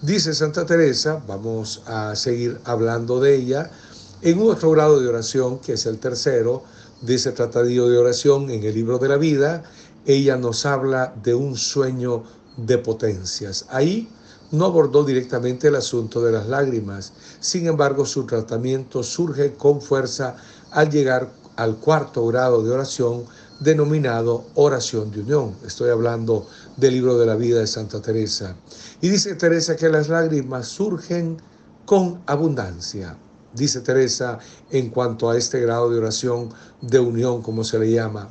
Dice 0.00 0.32
Santa 0.32 0.64
Teresa, 0.64 1.20
vamos 1.26 1.82
a 1.86 2.14
seguir 2.14 2.60
hablando 2.64 3.18
de 3.18 3.34
ella, 3.34 3.70
en 4.22 4.40
otro 4.40 4.70
grado 4.70 5.00
de 5.00 5.08
oración, 5.08 5.58
que 5.58 5.72
es 5.72 5.86
el 5.86 5.98
tercero, 5.98 6.62
dice 7.02 7.32
Tratadillo 7.32 7.88
de 7.88 7.98
Oración 7.98 8.48
en 8.48 8.62
el 8.62 8.74
libro 8.74 8.98
de 8.98 9.08
la 9.08 9.16
vida, 9.16 9.64
ella 10.06 10.36
nos 10.36 10.64
habla 10.66 11.12
de 11.22 11.34
un 11.34 11.56
sueño 11.56 12.22
de 12.56 12.78
potencias. 12.78 13.66
Ahí 13.70 14.08
no 14.52 14.66
abordó 14.66 15.02
directamente 15.02 15.68
el 15.68 15.74
asunto 15.74 16.22
de 16.22 16.30
las 16.30 16.46
lágrimas, 16.46 17.12
sin 17.40 17.66
embargo 17.66 18.06
su 18.06 18.24
tratamiento 18.24 19.02
surge 19.02 19.54
con 19.54 19.80
fuerza 19.80 20.36
al 20.70 20.90
llegar 20.90 21.28
al 21.56 21.76
cuarto 21.76 22.24
grado 22.26 22.62
de 22.62 22.70
oración 22.70 23.24
denominado 23.60 24.44
oración 24.54 25.10
de 25.10 25.20
unión. 25.20 25.56
Estoy 25.64 25.90
hablando 25.90 26.46
del 26.76 26.94
libro 26.94 27.18
de 27.18 27.26
la 27.26 27.36
vida 27.36 27.60
de 27.60 27.66
Santa 27.66 28.00
Teresa. 28.00 28.56
Y 29.00 29.08
dice 29.08 29.34
Teresa 29.34 29.76
que 29.76 29.88
las 29.88 30.08
lágrimas 30.08 30.68
surgen 30.68 31.36
con 31.84 32.22
abundancia. 32.26 33.16
Dice 33.52 33.80
Teresa 33.80 34.38
en 34.70 34.90
cuanto 34.90 35.30
a 35.30 35.36
este 35.36 35.60
grado 35.60 35.90
de 35.90 35.98
oración 35.98 36.52
de 36.80 36.98
unión, 36.98 37.42
como 37.42 37.62
se 37.62 37.78
le 37.78 37.92
llama. 37.92 38.28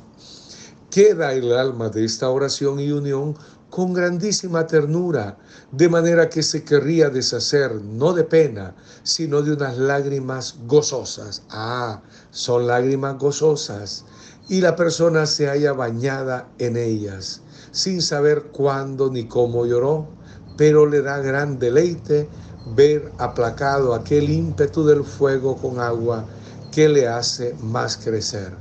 Queda 0.90 1.32
el 1.32 1.52
alma 1.52 1.88
de 1.88 2.04
esta 2.04 2.28
oración 2.28 2.78
y 2.78 2.90
unión 2.90 3.36
con 3.70 3.92
grandísima 3.92 4.66
ternura, 4.68 5.36
de 5.72 5.88
manera 5.88 6.28
que 6.28 6.44
se 6.44 6.62
querría 6.62 7.10
deshacer 7.10 7.74
no 7.74 8.12
de 8.12 8.22
pena, 8.22 8.72
sino 9.02 9.42
de 9.42 9.52
unas 9.52 9.76
lágrimas 9.78 10.54
gozosas. 10.66 11.42
Ah, 11.50 12.00
son 12.30 12.68
lágrimas 12.68 13.18
gozosas. 13.18 14.04
Y 14.48 14.60
la 14.60 14.76
persona 14.76 15.26
se 15.26 15.48
haya 15.48 15.72
bañada 15.72 16.48
en 16.58 16.76
ellas, 16.76 17.40
sin 17.72 18.02
saber 18.02 18.44
cuándo 18.52 19.10
ni 19.10 19.26
cómo 19.26 19.64
lloró, 19.64 20.08
pero 20.56 20.86
le 20.86 21.02
da 21.02 21.18
gran 21.18 21.58
deleite 21.58 22.28
ver 22.74 23.10
aplacado 23.18 23.94
aquel 23.94 24.30
ímpetu 24.30 24.84
del 24.84 25.04
fuego 25.04 25.56
con 25.56 25.80
agua 25.80 26.24
que 26.72 26.88
le 26.88 27.08
hace 27.08 27.54
más 27.62 27.96
crecer. 27.96 28.52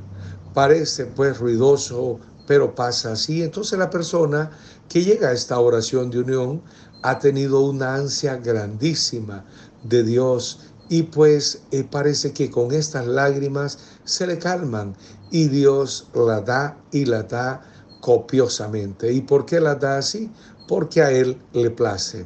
Parece 0.54 1.06
pues 1.06 1.38
ruidoso, 1.40 2.20
pero 2.48 2.76
pasa 2.76 3.14
así. 3.14 3.44
Entonces 3.44 3.78
la 3.80 3.90
persona 3.90 4.52
que 4.90 5.04
llega 5.04 5.30
a 5.30 5.34
esta 5.34 5.60
oración 5.60 6.10
de 6.12 6.20
unión 6.20 6.62
ha 7.02 7.20
tenido 7.20 7.62
una 7.62 7.96
ansia 7.96 8.38
grandísima 8.38 9.44
de 9.84 10.04
Dios 10.04 10.60
y 10.90 11.04
pues 11.04 11.62
eh, 11.72 11.84
parece 11.90 12.34
que 12.34 12.52
con 12.52 12.72
estas 12.72 13.08
lágrimas 13.08 13.80
se 14.04 14.28
le 14.28 14.38
calman 14.38 14.96
y 15.34 15.48
Dios 15.48 16.08
la 16.14 16.42
da 16.42 16.78
y 16.92 17.06
la 17.06 17.24
da 17.24 17.60
copiosamente. 18.02 19.12
¿Y 19.12 19.22
por 19.22 19.48
qué 19.48 19.60
la 19.60 19.74
da 19.74 19.98
así? 19.98 20.32
Porque 20.68 21.02
a 21.02 21.12
Él 21.12 21.42
le 21.54 21.72
place. 21.72 22.24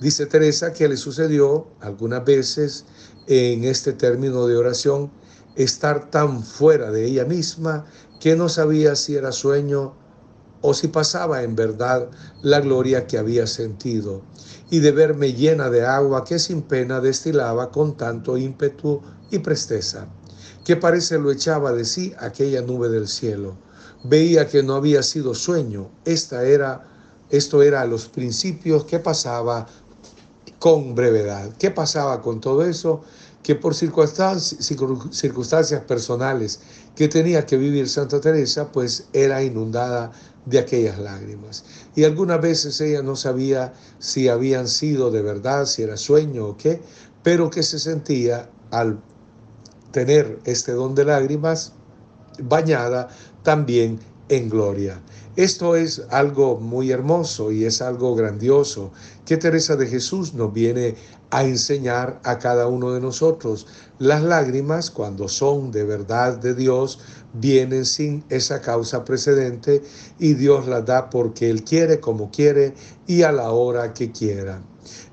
Dice 0.00 0.24
Teresa 0.26 0.72
que 0.72 0.88
le 0.88 0.96
sucedió 0.96 1.66
algunas 1.80 2.24
veces 2.24 2.84
en 3.26 3.64
este 3.64 3.92
término 3.92 4.46
de 4.46 4.56
oración 4.56 5.10
estar 5.56 6.10
tan 6.10 6.44
fuera 6.44 6.92
de 6.92 7.04
ella 7.06 7.24
misma 7.24 7.86
que 8.20 8.36
no 8.36 8.48
sabía 8.48 8.94
si 8.94 9.16
era 9.16 9.32
sueño 9.32 9.92
o 10.60 10.74
si 10.74 10.86
pasaba 10.86 11.42
en 11.42 11.56
verdad 11.56 12.08
la 12.42 12.60
gloria 12.60 13.08
que 13.08 13.18
había 13.18 13.48
sentido, 13.48 14.22
y 14.70 14.78
de 14.78 14.92
verme 14.92 15.32
llena 15.32 15.70
de 15.70 15.84
agua 15.84 16.24
que 16.24 16.38
sin 16.38 16.62
pena 16.62 17.00
destilaba 17.00 17.70
con 17.70 17.96
tanto 17.96 18.38
ímpetu 18.38 19.02
y 19.30 19.40
presteza, 19.40 20.06
que 20.64 20.76
parece 20.76 21.18
lo 21.18 21.30
echaba 21.30 21.72
de 21.72 21.84
sí 21.84 22.12
aquella 22.18 22.62
nube 22.62 22.88
del 22.88 23.06
cielo. 23.06 23.56
veía 24.06 24.48
que 24.48 24.62
no 24.62 24.74
había 24.74 25.02
sido 25.02 25.34
sueño. 25.34 25.90
Esta 26.04 26.44
era, 26.44 26.84
esto 27.30 27.62
era 27.62 27.86
los 27.86 28.06
principios 28.06 28.84
que 28.84 28.98
pasaba 28.98 29.66
con 30.58 30.94
brevedad. 30.94 31.50
¿Qué 31.58 31.70
pasaba 31.70 32.20
con 32.20 32.40
todo 32.40 32.64
eso? 32.64 33.02
Que 33.42 33.54
por 33.54 33.74
circunstancias, 33.74 34.74
circunstancias 35.10 35.82
personales 35.82 36.60
que 36.96 37.08
tenía 37.08 37.46
que 37.46 37.56
vivir 37.56 37.88
Santa 37.88 38.20
Teresa, 38.20 38.70
pues 38.72 39.06
era 39.12 39.42
inundada 39.42 40.12
de 40.44 40.58
aquellas 40.58 40.98
lágrimas. 40.98 41.64
Y 41.94 42.04
algunas 42.04 42.40
veces 42.40 42.80
ella 42.80 43.02
no 43.02 43.16
sabía 43.16 43.72
si 43.98 44.28
habían 44.28 44.68
sido 44.68 45.10
de 45.10 45.22
verdad, 45.22 45.66
si 45.66 45.82
era 45.82 45.96
sueño 45.96 46.46
o 46.48 46.56
qué, 46.56 46.80
pero 47.22 47.50
que 47.50 47.62
se 47.62 47.78
sentía 47.78 48.50
al 48.70 48.98
tener 49.94 50.40
este 50.44 50.72
don 50.72 50.96
de 50.96 51.04
lágrimas 51.04 51.72
bañada 52.42 53.08
también 53.44 54.00
en 54.28 54.50
gloria. 54.50 55.00
Esto 55.36 55.76
es 55.76 56.02
algo 56.10 56.58
muy 56.58 56.90
hermoso 56.90 57.52
y 57.52 57.64
es 57.64 57.80
algo 57.80 58.16
grandioso 58.16 58.90
que 59.24 59.36
Teresa 59.36 59.76
de 59.76 59.86
Jesús 59.86 60.34
nos 60.34 60.52
viene 60.52 60.96
a 61.30 61.44
enseñar 61.44 62.20
a 62.24 62.38
cada 62.40 62.66
uno 62.66 62.92
de 62.92 63.00
nosotros. 63.00 63.68
Las 64.00 64.22
lágrimas, 64.22 64.90
cuando 64.90 65.28
son 65.28 65.70
de 65.70 65.84
verdad 65.84 66.38
de 66.38 66.54
Dios, 66.54 66.98
vienen 67.32 67.84
sin 67.84 68.24
esa 68.30 68.60
causa 68.60 69.04
precedente 69.04 69.80
y 70.18 70.34
Dios 70.34 70.66
las 70.66 70.84
da 70.84 71.08
porque 71.08 71.50
Él 71.50 71.62
quiere, 71.62 72.00
como 72.00 72.32
quiere 72.32 72.74
y 73.06 73.22
a 73.22 73.30
la 73.30 73.52
hora 73.52 73.94
que 73.94 74.10
quiera. 74.10 74.60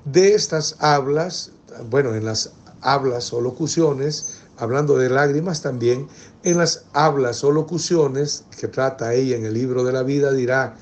De 0.04 0.34
estas 0.34 0.74
hablas, 0.80 1.52
bueno, 1.88 2.14
en 2.16 2.24
las 2.24 2.52
hablas 2.82 3.32
o 3.32 3.40
locuciones, 3.40 4.41
hablando 4.56 4.96
de 4.96 5.08
lágrimas 5.08 5.62
también, 5.62 6.08
en 6.42 6.58
las 6.58 6.84
hablas 6.92 7.42
o 7.44 7.50
locuciones 7.50 8.44
que 8.58 8.68
trata 8.68 9.14
ella 9.14 9.36
en 9.36 9.44
el 9.44 9.54
libro 9.54 9.84
de 9.84 9.92
la 9.92 10.02
vida, 10.02 10.32
dirá, 10.32 10.76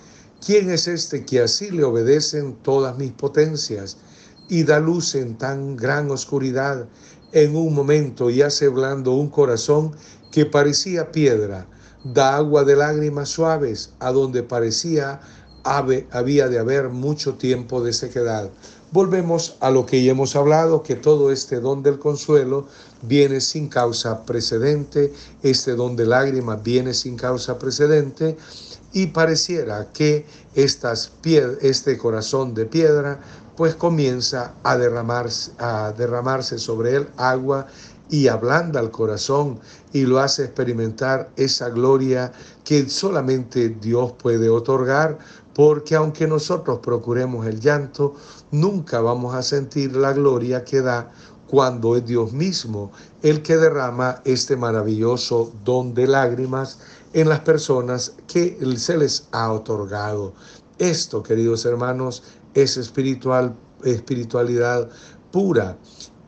¿quién 0.44 0.70
es 0.70 0.88
este 0.88 1.24
que 1.24 1.40
así 1.40 1.70
le 1.70 1.84
obedecen 1.84 2.54
todas 2.62 2.96
mis 2.98 3.12
potencias 3.12 3.96
y 4.48 4.64
da 4.64 4.80
luz 4.80 5.14
en 5.14 5.38
tan 5.38 5.76
gran 5.76 6.10
oscuridad 6.10 6.86
en 7.32 7.54
un 7.54 7.74
momento 7.74 8.30
y 8.30 8.42
hace 8.42 8.68
blando 8.68 9.12
un 9.12 9.28
corazón 9.28 9.92
que 10.32 10.46
parecía 10.46 11.12
piedra, 11.12 11.66
da 12.04 12.36
agua 12.36 12.64
de 12.64 12.76
lágrimas 12.76 13.28
suaves 13.28 13.92
a 14.00 14.10
donde 14.12 14.42
parecía 14.42 15.20
ave, 15.64 16.06
había 16.10 16.48
de 16.48 16.58
haber 16.58 16.88
mucho 16.88 17.34
tiempo 17.34 17.82
de 17.82 17.92
sequedad. 17.92 18.50
Volvemos 18.92 19.56
a 19.60 19.70
lo 19.70 19.86
que 19.86 20.02
ya 20.02 20.12
hemos 20.12 20.34
hablado, 20.34 20.82
que 20.82 20.96
todo 20.96 21.30
este 21.30 21.60
don 21.60 21.82
del 21.82 21.98
consuelo 21.98 22.66
viene 23.02 23.40
sin 23.40 23.68
causa 23.68 24.24
precedente, 24.24 25.12
este 25.42 25.74
don 25.74 25.96
de 25.96 26.06
lágrimas 26.06 26.62
viene 26.62 26.94
sin 26.94 27.16
causa 27.16 27.58
precedente 27.58 28.36
y 28.92 29.06
pareciera 29.06 29.88
que 29.92 30.26
este 30.54 31.98
corazón 31.98 32.54
de 32.54 32.66
piedra 32.66 33.20
pues 33.56 33.74
comienza 33.74 34.54
a 34.62 34.76
derramarse, 34.76 35.52
a 35.58 35.92
derramarse 35.96 36.58
sobre 36.58 36.96
él 36.96 37.08
agua 37.16 37.66
y 38.08 38.26
ablanda 38.28 38.80
el 38.80 38.90
corazón 38.90 39.60
y 39.92 40.02
lo 40.02 40.18
hace 40.18 40.44
experimentar 40.44 41.30
esa 41.36 41.68
gloria 41.68 42.32
que 42.64 42.88
solamente 42.88 43.68
Dios 43.68 44.12
puede 44.12 44.48
otorgar, 44.48 45.18
porque 45.54 45.94
aunque 45.94 46.26
nosotros 46.26 46.80
procuremos 46.80 47.46
el 47.46 47.60
llanto, 47.60 48.14
nunca 48.50 49.00
vamos 49.00 49.34
a 49.34 49.42
sentir 49.42 49.94
la 49.94 50.12
gloria 50.12 50.64
que 50.64 50.80
da 50.80 51.12
cuando 51.50 51.96
es 51.96 52.06
Dios 52.06 52.32
mismo 52.32 52.92
el 53.22 53.42
que 53.42 53.56
derrama 53.56 54.22
este 54.24 54.56
maravilloso 54.56 55.52
don 55.64 55.94
de 55.94 56.06
lágrimas 56.06 56.78
en 57.12 57.28
las 57.28 57.40
personas 57.40 58.14
que 58.28 58.56
se 58.76 58.96
les 58.96 59.26
ha 59.32 59.52
otorgado. 59.52 60.32
Esto, 60.78 61.24
queridos 61.24 61.64
hermanos, 61.64 62.22
es 62.54 62.76
espiritual, 62.76 63.56
espiritualidad 63.82 64.88
pura, 65.32 65.76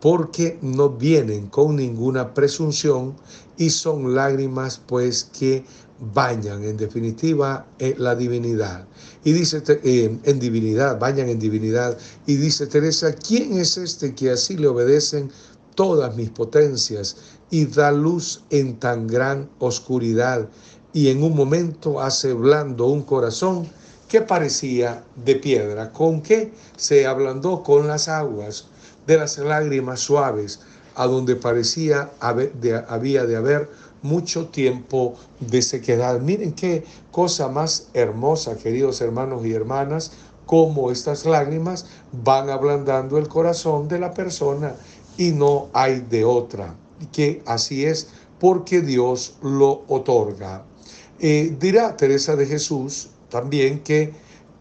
porque 0.00 0.58
no 0.60 0.90
vienen 0.90 1.46
con 1.46 1.76
ninguna 1.76 2.34
presunción 2.34 3.14
y 3.56 3.70
son 3.70 4.16
lágrimas 4.16 4.82
pues 4.88 5.22
que 5.22 5.64
bañan 6.02 6.64
en 6.64 6.76
definitiva 6.76 7.64
en 7.78 8.02
la 8.02 8.14
divinidad. 8.16 8.86
Y 9.24 9.32
dice 9.32 9.62
eh, 9.68 10.18
en 10.24 10.38
divinidad, 10.40 10.98
bañan 10.98 11.28
en 11.28 11.38
divinidad. 11.38 11.96
Y 12.26 12.36
dice 12.36 12.66
Teresa, 12.66 13.12
¿quién 13.12 13.54
es 13.58 13.76
este 13.76 14.14
que 14.14 14.30
así 14.30 14.56
le 14.56 14.66
obedecen 14.66 15.30
todas 15.76 16.16
mis 16.16 16.30
potencias 16.30 17.16
y 17.50 17.66
da 17.66 17.92
luz 17.92 18.42
en 18.50 18.78
tan 18.80 19.06
gran 19.06 19.48
oscuridad? 19.60 20.48
Y 20.92 21.08
en 21.08 21.22
un 21.22 21.36
momento 21.36 22.00
hace 22.00 22.32
blando 22.32 22.86
un 22.86 23.02
corazón 23.02 23.68
que 24.08 24.20
parecía 24.20 25.04
de 25.24 25.36
piedra. 25.36 25.92
¿Con 25.92 26.20
qué? 26.20 26.52
Se 26.76 27.06
ablandó 27.06 27.62
con 27.62 27.86
las 27.86 28.08
aguas 28.08 28.66
de 29.06 29.18
las 29.18 29.38
lágrimas 29.38 30.00
suaves, 30.00 30.60
a 30.94 31.06
donde 31.06 31.36
parecía 31.36 32.10
había 32.20 33.24
de 33.24 33.36
haber 33.36 33.70
mucho 34.02 34.48
tiempo 34.48 35.14
de 35.40 35.62
sequedad. 35.62 36.20
Miren 36.20 36.52
qué 36.52 36.84
cosa 37.10 37.48
más 37.48 37.88
hermosa, 37.94 38.56
queridos 38.58 39.00
hermanos 39.00 39.46
y 39.46 39.52
hermanas, 39.52 40.12
cómo 40.46 40.90
estas 40.90 41.24
lágrimas 41.24 41.86
van 42.12 42.50
ablandando 42.50 43.16
el 43.18 43.28
corazón 43.28 43.88
de 43.88 43.98
la 43.98 44.12
persona 44.12 44.74
y 45.16 45.30
no 45.30 45.68
hay 45.72 46.00
de 46.00 46.24
otra, 46.24 46.74
que 47.12 47.42
así 47.46 47.84
es 47.84 48.08
porque 48.40 48.80
Dios 48.80 49.36
lo 49.42 49.84
otorga. 49.88 50.64
Eh, 51.20 51.56
dirá 51.60 51.96
Teresa 51.96 52.34
de 52.34 52.46
Jesús 52.46 53.10
también 53.28 53.80
que, 53.80 54.12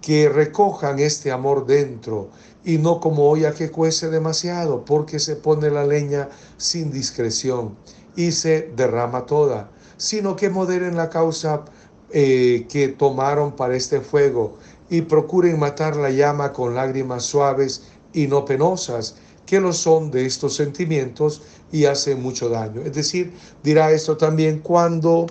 que 0.02 0.30
recojan 0.30 1.00
este 1.00 1.32
amor 1.32 1.66
dentro 1.66 2.30
y 2.64 2.78
no 2.78 3.00
como 3.00 3.28
olla 3.30 3.54
que 3.54 3.72
cuece 3.72 4.10
demasiado, 4.10 4.86
porque 4.86 5.20
se 5.20 5.36
pone 5.36 5.72
la 5.72 5.86
leña 5.86 6.30
sin 6.58 6.92
discreción 6.92 7.76
y 8.16 8.32
se 8.32 8.72
derrama 8.76 9.26
toda, 9.26 9.70
sino 9.98 10.36
que 10.36 10.50
moderen 10.50 10.96
la 10.98 11.10
causa 11.10 11.64
eh, 12.12 12.66
que 12.70 12.90
tomaron 12.90 13.56
para 13.56 13.76
este 13.76 14.02
fuego 14.02 14.58
y 14.90 15.02
procuren 15.02 15.58
matar 15.60 15.96
la 15.96 16.10
llama 16.10 16.52
con 16.52 16.76
lágrimas 16.76 17.24
suaves 17.24 17.84
y 18.14 18.28
no 18.28 18.44
penosas, 18.44 19.16
que 19.46 19.60
lo 19.60 19.74
son 19.74 20.12
de 20.12 20.26
estos 20.26 20.56
sentimientos 20.56 21.42
y 21.72 21.86
hacen 21.86 22.22
mucho 22.22 22.50
daño. 22.50 22.82
Es 22.82 22.94
decir, 22.94 23.34
dirá 23.64 23.92
esto 23.92 24.18
también 24.18 24.60
cuando 24.60 25.28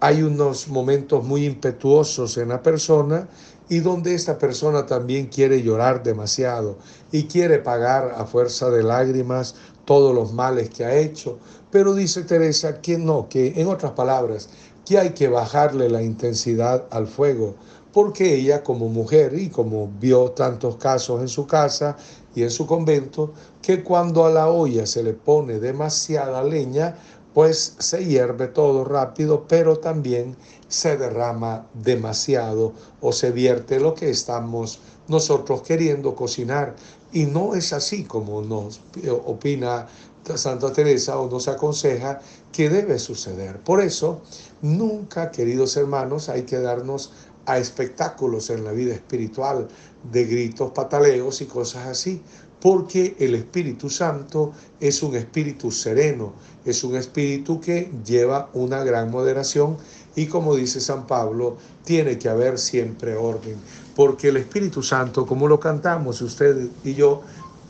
hay 0.00 0.22
unos 0.22 0.68
momentos 0.68 1.24
muy 1.24 1.46
impetuosos 1.46 2.36
en 2.36 2.48
la 2.48 2.62
persona 2.62 3.28
y 3.68 3.78
donde 3.78 4.14
esta 4.14 4.36
persona 4.36 4.84
también 4.84 5.26
quiere 5.26 5.62
llorar 5.62 6.02
demasiado 6.02 6.76
y 7.10 7.24
quiere 7.24 7.58
pagar 7.58 8.14
a 8.16 8.26
fuerza 8.26 8.68
de 8.70 8.82
lágrimas 8.82 9.54
todos 9.84 10.14
los 10.14 10.32
males 10.32 10.70
que 10.70 10.84
ha 10.84 10.94
hecho. 10.96 11.38
Pero 11.74 11.92
dice 11.92 12.22
Teresa 12.22 12.80
que 12.80 12.96
no, 12.96 13.28
que 13.28 13.52
en 13.56 13.66
otras 13.66 13.90
palabras, 13.94 14.48
que 14.86 14.96
hay 14.96 15.10
que 15.10 15.26
bajarle 15.26 15.88
la 15.88 16.04
intensidad 16.04 16.84
al 16.92 17.08
fuego, 17.08 17.56
porque 17.92 18.32
ella 18.32 18.62
como 18.62 18.88
mujer 18.88 19.36
y 19.36 19.48
como 19.48 19.90
vio 19.98 20.30
tantos 20.30 20.76
casos 20.76 21.20
en 21.20 21.26
su 21.26 21.48
casa 21.48 21.96
y 22.32 22.44
en 22.44 22.50
su 22.52 22.68
convento, 22.68 23.32
que 23.60 23.82
cuando 23.82 24.24
a 24.24 24.30
la 24.30 24.46
olla 24.46 24.86
se 24.86 25.02
le 25.02 25.14
pone 25.14 25.58
demasiada 25.58 26.44
leña, 26.44 26.96
pues 27.34 27.74
se 27.80 28.04
hierve 28.04 28.46
todo 28.46 28.84
rápido, 28.84 29.44
pero 29.48 29.76
también 29.76 30.36
se 30.68 30.96
derrama 30.96 31.66
demasiado 31.74 32.72
o 33.00 33.10
se 33.10 33.32
vierte 33.32 33.80
lo 33.80 33.94
que 33.94 34.10
estamos 34.10 34.78
nosotros 35.08 35.62
queriendo 35.62 36.14
cocinar. 36.14 36.76
Y 37.12 37.26
no 37.26 37.56
es 37.56 37.72
así 37.72 38.04
como 38.04 38.42
nos 38.42 38.80
opina 39.24 39.88
Santa 40.36 40.72
Teresa 40.72 41.18
o 41.18 41.30
nos 41.30 41.48
aconseja 41.48 42.20
que 42.52 42.70
debe 42.70 42.98
suceder. 42.98 43.60
Por 43.60 43.82
eso, 43.82 44.22
nunca, 44.62 45.30
queridos 45.30 45.76
hermanos, 45.76 46.28
hay 46.28 46.42
que 46.42 46.58
darnos 46.58 47.12
a 47.46 47.58
espectáculos 47.58 48.50
en 48.50 48.64
la 48.64 48.72
vida 48.72 48.94
espiritual 48.94 49.68
de 50.10 50.24
gritos, 50.24 50.72
pataleos 50.72 51.40
y 51.40 51.46
cosas 51.46 51.86
así, 51.86 52.22
porque 52.60 53.14
el 53.18 53.34
Espíritu 53.34 53.90
Santo 53.90 54.52
es 54.80 55.02
un 55.02 55.14
espíritu 55.16 55.70
sereno, 55.70 56.32
es 56.64 56.82
un 56.82 56.96
espíritu 56.96 57.60
que 57.60 57.90
lleva 58.06 58.48
una 58.54 58.82
gran 58.82 59.10
moderación 59.10 59.76
y 60.16 60.26
como 60.26 60.56
dice 60.56 60.80
San 60.80 61.06
Pablo, 61.06 61.58
tiene 61.84 62.16
que 62.18 62.30
haber 62.30 62.58
siempre 62.58 63.16
orden, 63.16 63.56
porque 63.94 64.28
el 64.28 64.38
Espíritu 64.38 64.82
Santo, 64.82 65.26
como 65.26 65.46
lo 65.46 65.60
cantamos 65.60 66.22
usted 66.22 66.68
y 66.84 66.94
yo 66.94 67.22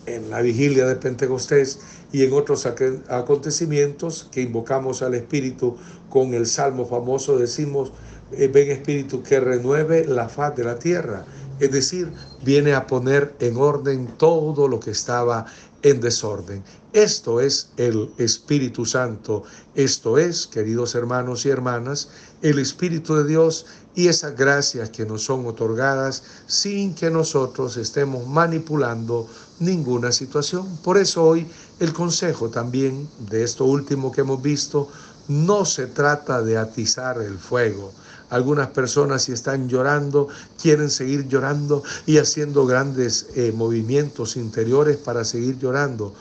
en 0.06 0.30
la 0.30 0.40
vigilia 0.42 0.86
de 0.86 0.96
Pentecostés 0.96 1.80
y 2.12 2.22
en 2.24 2.32
otros 2.32 2.66
acontecimientos 2.66 4.28
que 4.30 4.42
invocamos 4.42 5.02
al 5.02 5.14
Espíritu 5.14 5.76
con 6.10 6.34
el 6.34 6.46
salmo 6.46 6.86
famoso, 6.86 7.38
decimos, 7.38 7.92
eh, 8.32 8.48
ven 8.48 8.70
Espíritu 8.70 9.22
que 9.22 9.40
renueve 9.40 10.04
la 10.06 10.28
faz 10.28 10.54
de 10.56 10.64
la 10.64 10.78
tierra. 10.78 11.24
Es 11.60 11.70
decir, 11.70 12.12
viene 12.44 12.74
a 12.74 12.86
poner 12.86 13.34
en 13.40 13.56
orden 13.56 14.08
todo 14.18 14.68
lo 14.68 14.80
que 14.80 14.90
estaba 14.90 15.46
en 15.82 16.00
desorden. 16.00 16.64
Esto 16.92 17.40
es 17.40 17.70
el 17.76 18.10
Espíritu 18.18 18.86
Santo. 18.86 19.42
Esto 19.74 20.18
es, 20.18 20.46
queridos 20.46 20.94
hermanos 20.94 21.44
y 21.44 21.50
hermanas, 21.50 22.08
el 22.42 22.58
Espíritu 22.58 23.16
de 23.16 23.24
Dios 23.24 23.66
y 23.94 24.08
esas 24.08 24.36
gracias 24.36 24.90
que 24.90 25.04
nos 25.04 25.22
son 25.22 25.46
otorgadas 25.46 26.22
sin 26.46 26.94
que 26.94 27.10
nosotros 27.10 27.76
estemos 27.76 28.26
manipulando 28.26 29.28
ninguna 29.60 30.12
situación. 30.12 30.76
Por 30.82 30.98
eso 30.98 31.24
hoy 31.24 31.46
el 31.80 31.92
consejo 31.92 32.48
también 32.48 33.08
de 33.30 33.42
esto 33.42 33.64
último 33.64 34.10
que 34.12 34.22
hemos 34.22 34.42
visto, 34.42 34.88
no 35.28 35.64
se 35.64 35.86
trata 35.86 36.42
de 36.42 36.58
atizar 36.58 37.20
el 37.20 37.38
fuego. 37.38 37.92
Algunas 38.30 38.68
personas 38.68 39.22
si 39.22 39.32
están 39.32 39.68
llorando, 39.68 40.28
quieren 40.60 40.90
seguir 40.90 41.28
llorando 41.28 41.82
y 42.06 42.18
haciendo 42.18 42.66
grandes 42.66 43.28
eh, 43.34 43.52
movimientos 43.54 44.36
interiores 44.36 44.96
para 44.96 45.24
seguir 45.24 45.58
llorando. 45.58 46.14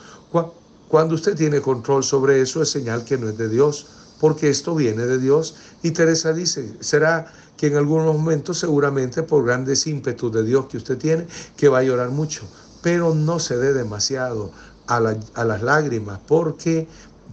Cuando 0.88 1.14
usted 1.16 1.34
tiene 1.34 1.60
control 1.60 2.04
sobre 2.04 2.40
eso 2.40 2.62
es 2.62 2.70
señal 2.70 3.04
que 3.04 3.18
no 3.18 3.28
es 3.28 3.36
de 3.36 3.48
Dios, 3.48 3.86
porque 4.20 4.48
esto 4.48 4.74
viene 4.74 5.06
de 5.06 5.18
Dios. 5.18 5.56
Y 5.82 5.90
Teresa 5.90 6.32
dice, 6.32 6.72
será 6.80 7.32
que 7.56 7.66
en 7.66 7.76
algunos 7.76 8.14
momentos 8.14 8.58
seguramente 8.58 9.22
por 9.22 9.44
grandes 9.44 9.86
ímpetus 9.86 10.32
de 10.32 10.44
Dios 10.44 10.66
que 10.66 10.76
usted 10.76 10.98
tiene, 10.98 11.26
que 11.56 11.68
va 11.68 11.78
a 11.78 11.82
llorar 11.82 12.10
mucho, 12.10 12.42
pero 12.84 13.14
no 13.14 13.40
se 13.40 13.56
dé 13.56 13.72
demasiado 13.72 14.50
a, 14.86 15.00
las 15.00 15.62
lágrimas, 15.62 16.20
porque 16.28 16.86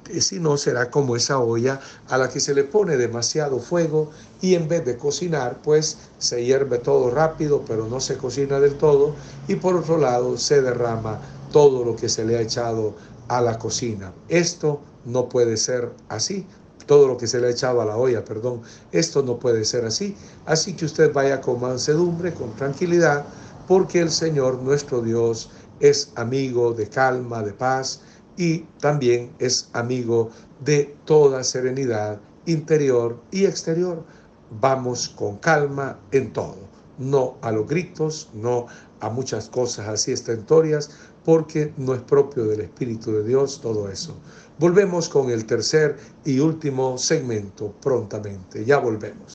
eh, 0.09 0.21
si 0.21 0.39
no 0.39 0.55
será 0.55 0.89
como 0.89 1.17
esa 1.17 1.39
olla 1.39 1.81
a 2.07 2.17
la 2.17 2.29
que 2.29 2.39
se 2.39 2.55
le 2.55 2.63
pone 2.63 2.95
demasiado 2.95 3.59
fuego 3.59 4.11
y 4.39 4.55
en 4.55 4.69
vez 4.69 4.85
de 4.85 4.95
cocinar, 4.95 5.57
pues 5.61 5.97
se 6.19 6.45
hierve 6.45 6.77
todo 6.77 7.11
rápido, 7.11 7.65
pero 7.67 7.85
no 7.87 7.99
se 7.99 8.15
cocina 8.15 8.61
del 8.61 8.75
todo 8.75 9.13
y 9.49 9.55
por 9.55 9.75
otro 9.75 9.97
lado 9.97 10.37
se 10.37 10.61
derrama 10.61 11.19
todo 11.51 11.83
lo 11.83 11.97
que 11.97 12.07
se 12.07 12.23
le 12.23 12.37
ha 12.37 12.41
echado 12.41 12.93
a 13.27 13.41
la 13.41 13.59
cocina. 13.59 14.13
Esto 14.29 14.79
no 15.03 15.27
puede 15.27 15.57
ser 15.57 15.91
así. 16.07 16.47
Todo 16.87 17.09
lo 17.09 17.17
que 17.17 17.27
se 17.27 17.39
le 17.41 17.47
ha 17.47 17.51
echado 17.51 17.81
a 17.81 17.85
la 17.85 17.97
olla, 17.97 18.23
perdón, 18.23 18.61
esto 18.93 19.21
no 19.21 19.37
puede 19.37 19.65
ser 19.65 19.83
así. 19.83 20.15
Así 20.45 20.73
que 20.73 20.85
usted 20.85 21.11
vaya 21.11 21.41
con 21.41 21.59
mansedumbre, 21.59 22.33
con 22.33 22.55
tranquilidad, 22.55 23.25
porque 23.67 23.99
el 23.99 24.09
Señor 24.09 24.61
nuestro 24.61 25.01
Dios 25.01 25.51
es 25.79 26.11
amigo 26.15 26.73
de 26.73 26.87
calma, 26.87 27.43
de 27.43 27.53
paz, 27.53 28.01
y 28.37 28.59
también 28.79 29.31
es 29.39 29.69
amigo 29.73 30.29
de 30.63 30.95
toda 31.05 31.43
serenidad 31.43 32.19
interior 32.45 33.21
y 33.31 33.45
exterior. 33.45 34.03
Vamos 34.59 35.09
con 35.09 35.37
calma 35.37 35.99
en 36.11 36.33
todo, 36.33 36.57
no 36.97 37.37
a 37.41 37.51
los 37.51 37.67
gritos, 37.67 38.29
no 38.33 38.67
a 38.99 39.09
muchas 39.09 39.49
cosas 39.49 39.87
así 39.87 40.11
estentorias, 40.11 40.91
porque 41.23 41.73
no 41.77 41.93
es 41.93 42.01
propio 42.01 42.45
del 42.45 42.61
Espíritu 42.61 43.11
de 43.11 43.23
Dios 43.23 43.61
todo 43.61 43.89
eso. 43.89 44.15
Volvemos 44.59 45.09
con 45.09 45.29
el 45.29 45.45
tercer 45.45 45.97
y 46.25 46.39
último 46.39 46.97
segmento 46.97 47.73
prontamente. 47.81 48.65
Ya 48.65 48.77
volvemos. 48.77 49.33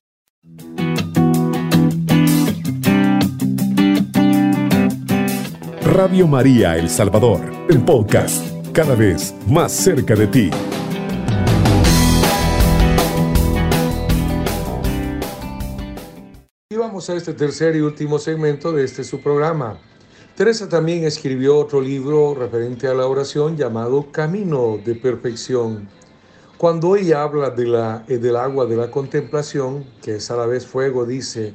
Radio 5.96 6.26
María 6.26 6.76
El 6.76 6.90
Salvador, 6.90 7.40
el 7.70 7.82
podcast 7.82 8.44
cada 8.74 8.94
vez 8.94 9.34
más 9.48 9.72
cerca 9.72 10.14
de 10.14 10.26
ti. 10.26 10.50
Y 16.68 16.76
vamos 16.76 17.08
a 17.08 17.14
este 17.14 17.32
tercer 17.32 17.76
y 17.76 17.80
último 17.80 18.18
segmento 18.18 18.72
de 18.72 18.84
este 18.84 19.04
su 19.04 19.22
programa. 19.22 19.78
Teresa 20.34 20.68
también 20.68 21.04
escribió 21.04 21.56
otro 21.56 21.80
libro 21.80 22.34
referente 22.34 22.88
a 22.88 22.92
la 22.92 23.06
oración 23.06 23.56
llamado 23.56 24.12
Camino 24.12 24.78
de 24.84 24.96
Perfección. 24.96 25.88
Cuando 26.58 26.94
ella 26.94 27.22
habla 27.22 27.48
de 27.48 27.66
la, 27.68 28.04
eh, 28.06 28.18
del 28.18 28.36
agua 28.36 28.66
de 28.66 28.76
la 28.76 28.90
contemplación, 28.90 29.86
que 30.02 30.16
es 30.16 30.30
a 30.30 30.36
la 30.36 30.44
vez 30.44 30.66
fuego, 30.66 31.06
dice, 31.06 31.54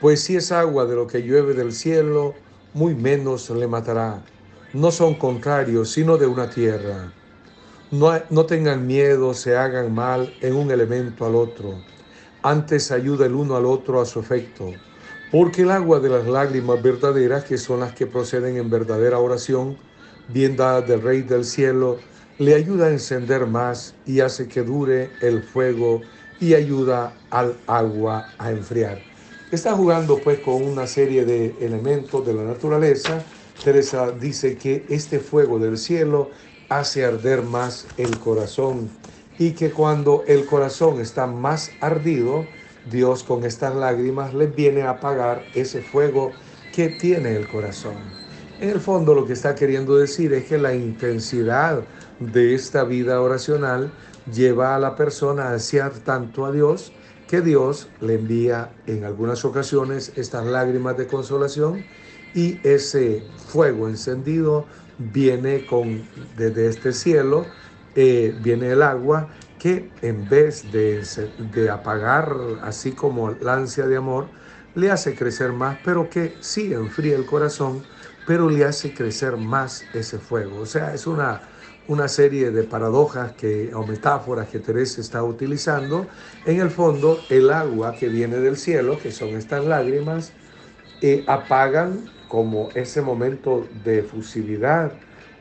pues 0.00 0.20
si 0.20 0.34
es 0.34 0.50
agua 0.50 0.84
de 0.84 0.96
lo 0.96 1.06
que 1.06 1.22
llueve 1.22 1.54
del 1.54 1.72
cielo, 1.72 2.34
muy 2.74 2.94
menos 2.94 3.50
le 3.50 3.66
matará 3.66 4.22
no 4.72 4.90
son 4.90 5.14
contrarios, 5.14 5.90
sino 5.90 6.16
de 6.16 6.26
una 6.26 6.48
tierra. 6.48 7.12
No, 7.90 8.10
no 8.30 8.46
tengan 8.46 8.86
miedo, 8.86 9.34
se 9.34 9.54
hagan 9.54 9.94
mal 9.94 10.32
en 10.40 10.54
un 10.54 10.70
elemento 10.70 11.26
al 11.26 11.34
otro. 11.34 11.74
Antes 12.42 12.90
ayuda 12.90 13.26
el 13.26 13.34
uno 13.34 13.56
al 13.56 13.66
otro 13.66 14.00
a 14.00 14.06
su 14.06 14.20
efecto. 14.20 14.72
Porque 15.30 15.62
el 15.62 15.70
agua 15.70 16.00
de 16.00 16.08
las 16.08 16.26
lágrimas 16.26 16.82
verdaderas, 16.82 17.44
que 17.44 17.58
son 17.58 17.80
las 17.80 17.92
que 17.92 18.06
proceden 18.06 18.56
en 18.56 18.70
verdadera 18.70 19.18
oración, 19.18 19.76
bien 20.28 20.56
dada 20.56 20.80
del 20.80 21.02
Rey 21.02 21.22
del 21.22 21.44
cielo, 21.44 21.98
le 22.38 22.54
ayuda 22.54 22.86
a 22.86 22.90
encender 22.90 23.46
más 23.46 23.94
y 24.06 24.20
hace 24.20 24.48
que 24.48 24.62
dure 24.62 25.10
el 25.20 25.42
fuego 25.42 26.00
y 26.40 26.54
ayuda 26.54 27.14
al 27.30 27.56
agua 27.66 28.26
a 28.38 28.50
enfriar. 28.50 29.11
Está 29.52 29.74
jugando 29.74 30.18
pues 30.18 30.40
con 30.40 30.64
una 30.64 30.88
serie 30.88 31.24
de 31.24 31.54
elementos 31.60 32.26
de 32.26 32.34
la 32.34 32.42
naturaleza 32.42 33.22
Teresa 33.62 34.10
dice 34.10 34.56
que 34.56 34.84
este 34.88 35.20
fuego 35.20 35.60
del 35.60 35.78
cielo 35.78 36.30
hace 36.68 37.04
arder 37.04 37.42
más 37.42 37.86
el 37.96 38.18
corazón 38.18 38.90
y 39.38 39.52
que 39.52 39.70
cuando 39.70 40.24
el 40.26 40.46
corazón 40.46 41.00
está 41.00 41.28
más 41.28 41.70
ardido, 41.80 42.44
Dios 42.90 43.22
con 43.22 43.44
estas 43.44 43.76
lágrimas 43.76 44.34
le 44.34 44.48
viene 44.48 44.82
a 44.82 44.90
apagar 44.90 45.44
ese 45.54 45.80
fuego 45.80 46.32
que 46.74 46.88
tiene 46.88 47.36
el 47.36 47.46
corazón. 47.46 47.94
En 48.60 48.70
el 48.70 48.80
fondo 48.80 49.14
lo 49.14 49.26
que 49.26 49.34
está 49.34 49.54
queriendo 49.54 49.96
decir 49.96 50.32
es 50.32 50.46
que 50.46 50.58
la 50.58 50.74
intensidad 50.74 51.84
de 52.18 52.54
esta 52.54 52.82
vida 52.82 53.20
oracional 53.20 53.92
lleva 54.32 54.74
a 54.74 54.80
la 54.80 54.96
persona 54.96 55.48
a 55.48 55.52
desear 55.52 55.92
tanto 55.92 56.46
a 56.46 56.52
Dios 56.52 56.92
que 57.32 57.40
Dios 57.40 57.94
le 57.98 58.14
envía 58.16 58.76
en 58.86 59.04
algunas 59.04 59.44
ocasiones 59.46 60.12
estas 60.16 60.44
lágrimas 60.44 60.98
de 60.98 61.06
consolación 61.06 61.88
y 62.34 62.60
ese 62.68 63.30
fuego 63.36 63.88
encendido 63.88 64.68
viene 64.98 65.64
con 65.64 66.10
desde 66.14 66.68
este 66.68 66.92
cielo, 66.92 67.54
eh, 67.94 68.34
viene 68.38 68.70
el 68.72 68.82
agua 68.82 69.30
que 69.56 69.94
en 70.02 70.28
vez 70.28 70.70
de, 70.70 71.02
de 71.38 71.70
apagar 71.70 72.36
así 72.60 72.94
como 72.94 73.30
la 73.30 73.54
ansia 73.54 73.86
de 73.86 73.96
amor, 73.96 74.32
le 74.74 74.90
hace 74.90 75.14
crecer 75.14 75.52
más, 75.54 75.78
pero 75.82 76.10
que 76.10 76.36
sí 76.42 76.74
enfría 76.74 77.16
el 77.16 77.24
corazón, 77.24 77.86
pero 78.24 78.50
le 78.50 78.64
hace 78.66 78.92
crecer 78.94 79.38
más 79.38 79.88
ese 79.94 80.18
fuego. 80.18 80.58
O 80.58 80.66
sea, 80.66 80.92
es 80.94 81.06
una, 81.06 81.48
una 81.88 82.08
serie 82.08 82.50
de 82.50 82.62
paradojas 82.62 83.32
que, 83.32 83.74
o 83.74 83.86
metáforas 83.86 84.48
que 84.48 84.58
Teresa 84.58 85.00
está 85.00 85.22
utilizando. 85.22 86.06
En 86.46 86.60
el 86.60 86.70
fondo, 86.70 87.18
el 87.28 87.50
agua 87.50 87.94
que 87.94 88.08
viene 88.08 88.36
del 88.36 88.56
cielo, 88.56 88.98
que 88.98 89.10
son 89.10 89.30
estas 89.30 89.64
lágrimas, 89.64 90.32
eh, 91.00 91.24
apagan 91.26 92.08
como 92.28 92.68
ese 92.74 93.02
momento 93.02 93.66
de 93.84 94.00
efusividad, 94.00 94.92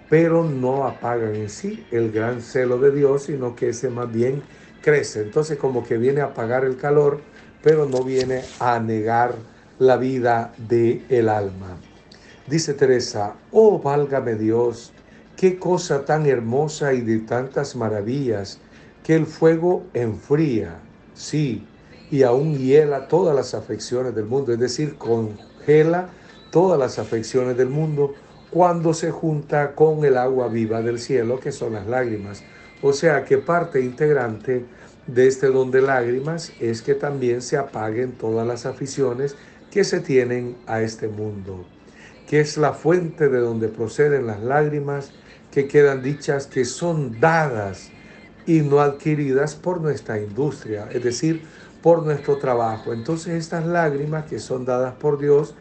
pero 0.09 0.43
no 0.43 0.85
apagan 0.85 1.35
en 1.35 1.49
sí 1.49 1.85
el 1.91 2.11
gran 2.11 2.41
celo 2.41 2.77
de 2.79 2.91
Dios, 2.91 3.23
sino 3.23 3.55
que 3.55 3.69
ese 3.69 3.89
más 3.89 4.11
bien 4.11 4.41
crece. 4.81 5.21
Entonces 5.21 5.57
como 5.57 5.83
que 5.85 5.97
viene 5.97 6.21
a 6.21 6.25
apagar 6.25 6.65
el 6.65 6.77
calor, 6.77 7.21
pero 7.63 7.85
no 7.85 8.03
viene 8.03 8.41
a 8.59 8.79
negar 8.79 9.35
la 9.79 9.97
vida 9.97 10.53
del 10.57 11.05
el 11.09 11.29
alma. 11.29 11.77
Dice 12.47 12.73
Teresa, 12.73 13.35
oh 13.51 13.79
válgame 13.79 14.35
Dios, 14.35 14.91
qué 15.41 15.57
cosa 15.57 16.05
tan 16.05 16.27
hermosa 16.27 16.93
y 16.93 17.01
de 17.01 17.17
tantas 17.17 17.75
maravillas, 17.75 18.59
que 19.03 19.15
el 19.15 19.25
fuego 19.25 19.81
enfría, 19.95 20.75
sí, 21.15 21.65
y 22.11 22.21
aún 22.21 22.59
hiela 22.59 23.07
todas 23.07 23.35
las 23.35 23.55
afecciones 23.55 24.13
del 24.13 24.25
mundo, 24.25 24.53
es 24.53 24.59
decir, 24.59 24.97
congela 24.99 26.09
todas 26.51 26.77
las 26.77 26.99
afecciones 26.99 27.57
del 27.57 27.69
mundo 27.69 28.13
cuando 28.51 28.93
se 28.93 29.09
junta 29.09 29.73
con 29.73 30.05
el 30.05 30.15
agua 30.15 30.47
viva 30.47 30.83
del 30.83 30.99
cielo, 30.99 31.39
que 31.39 31.51
son 31.51 31.73
las 31.73 31.87
lágrimas. 31.87 32.43
O 32.83 32.93
sea 32.93 33.25
que 33.25 33.39
parte 33.39 33.81
integrante 33.81 34.63
de 35.07 35.25
este 35.25 35.47
don 35.47 35.71
de 35.71 35.81
lágrimas 35.81 36.53
es 36.59 36.83
que 36.83 36.93
también 36.93 37.41
se 37.41 37.57
apaguen 37.57 38.11
todas 38.11 38.45
las 38.45 38.67
aficiones 38.67 39.35
que 39.71 39.85
se 39.85 40.01
tienen 40.01 40.55
a 40.67 40.83
este 40.83 41.07
mundo, 41.07 41.65
que 42.27 42.41
es 42.41 42.57
la 42.57 42.73
fuente 42.73 43.27
de 43.27 43.39
donde 43.39 43.69
proceden 43.69 44.27
las 44.27 44.39
lágrimas 44.39 45.11
que 45.51 45.67
quedan 45.67 46.01
dichas 46.01 46.47
que 46.47 46.65
son 46.65 47.19
dadas 47.19 47.89
y 48.45 48.61
no 48.61 48.79
adquiridas 48.79 49.55
por 49.55 49.81
nuestra 49.81 50.19
industria, 50.19 50.87
es 50.91 51.03
decir, 51.03 51.43
por 51.81 52.03
nuestro 52.03 52.37
trabajo. 52.37 52.93
Entonces 52.93 53.33
estas 53.33 53.65
lágrimas 53.65 54.25
que 54.25 54.39
son 54.39 54.65
dadas 54.65 54.95
por 54.95 55.19
Dios 55.19 55.55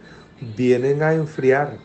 vienen 0.56 1.02
a 1.02 1.14
enfriar, 1.14 1.78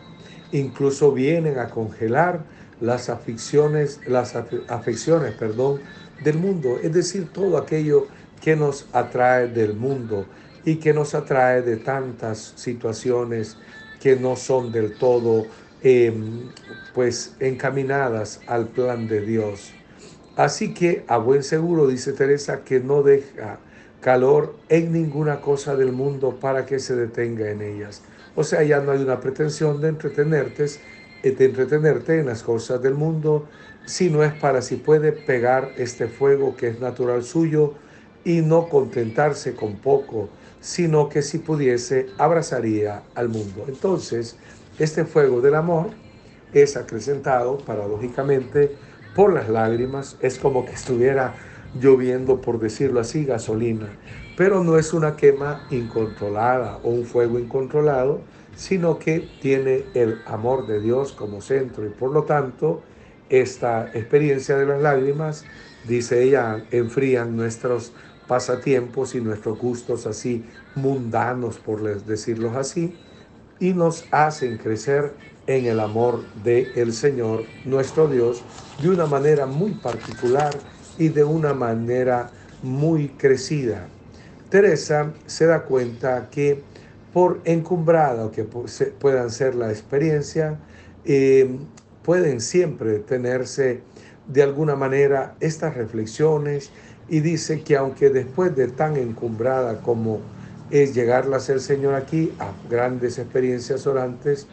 incluso 0.51 1.11
vienen 1.11 1.59
a 1.59 1.69
congelar 1.69 2.43
las 2.79 3.09
aflicciones, 3.09 3.99
las 4.07 4.35
afecciones, 4.35 5.33
perdón, 5.35 5.81
del 6.23 6.37
mundo, 6.37 6.79
es 6.81 6.93
decir, 6.93 7.29
todo 7.31 7.57
aquello 7.57 8.07
que 8.41 8.55
nos 8.55 8.87
atrae 8.93 9.47
del 9.47 9.73
mundo 9.73 10.25
y 10.63 10.75
que 10.75 10.93
nos 10.93 11.13
atrae 11.13 11.61
de 11.61 11.77
tantas 11.77 12.53
situaciones 12.55 13.57
que 13.99 14.15
no 14.15 14.35
son 14.35 14.71
del 14.71 14.97
todo 14.97 15.45
em, 15.85 16.49
pues 16.95 17.35
encaminadas 17.39 18.41
al 18.47 18.69
plan 18.69 19.07
de 19.07 19.21
Dios. 19.21 19.71
Así 20.35 20.73
que 20.73 21.05
a 21.07 21.17
buen 21.17 21.43
seguro, 21.43 21.85
dice 21.87 22.11
Teresa, 22.11 22.63
que 22.63 22.79
no 22.79 23.03
deja 23.03 23.59
calor 24.01 24.55
en 24.67 24.91
ninguna 24.91 25.41
cosa 25.41 25.75
del 25.75 25.91
mundo 25.91 26.39
para 26.41 26.65
que 26.65 26.79
se 26.79 26.95
detenga 26.95 27.51
en 27.51 27.61
ellas. 27.61 28.01
O 28.35 28.43
sea, 28.43 28.63
ya 28.63 28.79
no 28.79 28.93
hay 28.93 29.03
una 29.03 29.19
pretensión 29.19 29.79
de 29.79 29.89
entretenerte, 29.89 30.65
de 31.21 31.45
entretenerte 31.45 32.19
en 32.19 32.25
las 32.25 32.41
cosas 32.41 32.81
del 32.81 32.95
mundo, 32.95 33.47
sino 33.85 34.23
es 34.23 34.33
para 34.33 34.63
si 34.63 34.77
puede 34.77 35.11
pegar 35.11 35.71
este 35.77 36.07
fuego 36.07 36.55
que 36.55 36.69
es 36.69 36.79
natural 36.79 37.23
suyo 37.23 37.75
y 38.23 38.41
no 38.41 38.69
contentarse 38.69 39.53
con 39.53 39.75
poco, 39.75 40.29
sino 40.59 41.09
que 41.09 41.21
si 41.21 41.37
pudiese 41.37 42.07
abrazaría 42.17 43.03
al 43.13 43.29
mundo. 43.29 43.65
Entonces, 43.67 44.35
este 44.79 45.05
fuego 45.05 45.41
del 45.41 45.55
amor 45.55 45.87
es 46.53 46.77
acrecentado 46.77 47.57
paradójicamente 47.57 48.75
por 49.15 49.33
las 49.33 49.49
lágrimas, 49.49 50.17
es 50.21 50.37
como 50.37 50.65
que 50.65 50.73
estuviera 50.73 51.35
lloviendo, 51.79 52.41
por 52.41 52.59
decirlo 52.59 52.99
así, 52.99 53.25
gasolina, 53.25 53.89
pero 54.37 54.63
no 54.63 54.77
es 54.77 54.93
una 54.93 55.15
quema 55.15 55.65
incontrolada 55.71 56.79
o 56.83 56.89
un 56.89 57.05
fuego 57.05 57.39
incontrolado, 57.39 58.21
sino 58.55 58.99
que 58.99 59.27
tiene 59.41 59.85
el 59.93 60.21
amor 60.25 60.67
de 60.67 60.79
Dios 60.79 61.11
como 61.11 61.41
centro. 61.41 61.85
Y 61.85 61.89
por 61.89 62.11
lo 62.11 62.23
tanto 62.23 62.81
esta 63.29 63.89
experiencia 63.93 64.57
de 64.57 64.65
las 64.65 64.81
lágrimas, 64.81 65.45
dice 65.87 66.23
ella, 66.23 66.63
enfrían 66.71 67.35
nuestros 67.35 67.93
pasatiempos 68.27 69.15
y 69.15 69.21
nuestros 69.21 69.57
gustos 69.57 70.05
así 70.07 70.45
mundanos, 70.75 71.57
por 71.57 71.81
decirlos 72.05 72.55
así, 72.55 72.97
y 73.59 73.73
nos 73.73 74.05
hacen 74.11 74.57
crecer 74.57 75.13
en 75.47 75.65
el 75.65 75.79
amor 75.79 76.23
del 76.43 76.71
el 76.75 76.93
Señor, 76.93 77.43
nuestro 77.65 78.07
Dios, 78.07 78.43
de 78.81 78.89
una 78.89 79.05
manera 79.05 79.45
muy 79.45 79.71
particular 79.71 80.55
y 80.97 81.09
de 81.09 81.23
una 81.23 81.53
manera 81.53 82.31
muy 82.63 83.09
crecida. 83.09 83.87
Teresa 84.49 85.13
se 85.25 85.45
da 85.45 85.63
cuenta 85.63 86.29
que 86.29 86.63
por 87.13 87.39
encumbrada 87.45 88.29
que 88.31 88.43
puedan 88.43 89.29
ser 89.29 89.55
la 89.55 89.69
experiencia, 89.69 90.59
eh, 91.05 91.57
pueden 92.03 92.41
siempre 92.41 92.99
tenerse 92.99 93.81
de 94.27 94.43
alguna 94.43 94.75
manera 94.75 95.35
estas 95.39 95.75
reflexiones 95.75 96.71
y 97.07 97.19
dice 97.19 97.61
que 97.61 97.77
aunque 97.77 98.09
después 98.09 98.55
de 98.55 98.67
tan 98.67 98.97
encumbrada 98.97 99.81
como 99.81 100.19
es 100.81 100.93
llegarla 100.93 101.37
a 101.37 101.39
ser 101.39 101.59
Señor 101.59 101.93
aquí, 101.93 102.33
a 102.39 102.51
grandes 102.69 103.17
experiencias 103.17 103.87
orantes, 103.87 104.47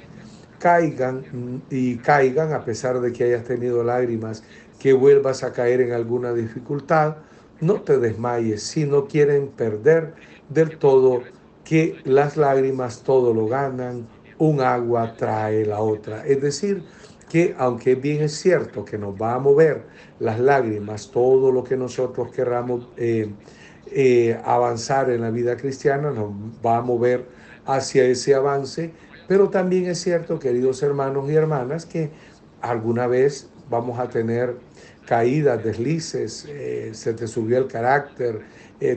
caigan 0.58 1.62
y 1.70 1.96
caigan 1.96 2.52
a 2.52 2.64
pesar 2.64 3.00
de 3.00 3.12
que 3.12 3.24
hayas 3.24 3.44
tenido 3.44 3.82
lágrimas, 3.82 4.44
que 4.78 4.92
vuelvas 4.92 5.42
a 5.42 5.52
caer 5.52 5.80
en 5.80 5.92
alguna 5.92 6.32
dificultad, 6.32 7.16
no 7.60 7.80
te 7.82 7.98
desmayes 7.98 8.62
si 8.62 8.84
no 8.84 9.06
quieren 9.06 9.48
perder 9.48 10.14
del 10.48 10.78
todo 10.78 11.22
que 11.64 11.96
las 12.04 12.36
lágrimas 12.36 13.02
todo 13.02 13.32
lo 13.32 13.46
ganan, 13.46 14.06
un 14.38 14.60
agua 14.60 15.14
trae 15.16 15.64
la 15.64 15.80
otra. 15.80 16.26
Es 16.26 16.40
decir, 16.40 16.82
que 17.30 17.54
aunque 17.56 17.94
bien 17.94 18.22
es 18.22 18.34
cierto 18.34 18.84
que 18.84 18.98
nos 18.98 19.14
va 19.14 19.34
a 19.34 19.38
mover 19.38 19.84
las 20.18 20.38
lágrimas, 20.38 21.10
todo 21.10 21.50
lo 21.50 21.64
que 21.64 21.76
nosotros 21.76 22.30
querramos 22.30 22.88
eh, 22.96 23.30
eh, 23.94 24.40
avanzar 24.44 25.10
en 25.10 25.20
la 25.20 25.30
vida 25.30 25.56
cristiana, 25.56 26.10
nos 26.10 26.32
va 26.64 26.78
a 26.78 26.82
mover 26.82 27.26
hacia 27.66 28.04
ese 28.04 28.34
avance, 28.34 28.92
pero 29.28 29.48
también 29.50 29.86
es 29.86 30.00
cierto, 30.00 30.38
queridos 30.38 30.82
hermanos 30.82 31.30
y 31.30 31.34
hermanas, 31.34 31.86
que 31.86 32.10
alguna 32.60 33.06
vez 33.06 33.48
vamos 33.70 33.98
a 33.98 34.08
tener 34.08 34.56
caídas, 35.06 35.62
deslices, 35.62 36.46
eh, 36.48 36.90
se 36.92 37.14
te 37.14 37.26
subió 37.26 37.58
el 37.58 37.66
carácter, 37.66 38.40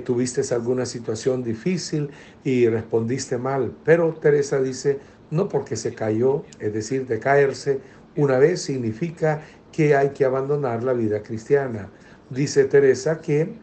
tuviste 0.04 0.42
alguna 0.52 0.84
situación 0.88 1.44
difícil 1.44 2.10
y 2.44 2.68
respondiste 2.68 3.38
mal. 3.38 3.72
Pero 3.84 4.16
Teresa 4.16 4.60
dice, 4.60 4.98
no 5.30 5.48
porque 5.48 5.76
se 5.76 5.94
cayó, 5.94 6.44
es 6.60 6.74
decir, 6.74 7.06
de 7.06 7.20
caerse, 7.20 7.82
una 8.16 8.40
vez 8.40 8.62
significa 8.62 9.44
que 9.72 9.96
hay 9.96 10.10
que 10.10 10.26
abandonar 10.26 10.84
la 10.84 10.94
vida 10.94 11.22
cristiana. 11.22 11.90
Dice 12.30 12.64
Teresa 12.66 13.20
que 13.20 13.54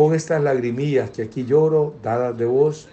con 0.00 0.14
estas 0.14 0.42
lagrimillas 0.42 1.10
que 1.10 1.24
aquí 1.24 1.44
lloro, 1.44 1.92
dadas 2.02 2.34
de 2.38 2.46
vos, 2.46 2.88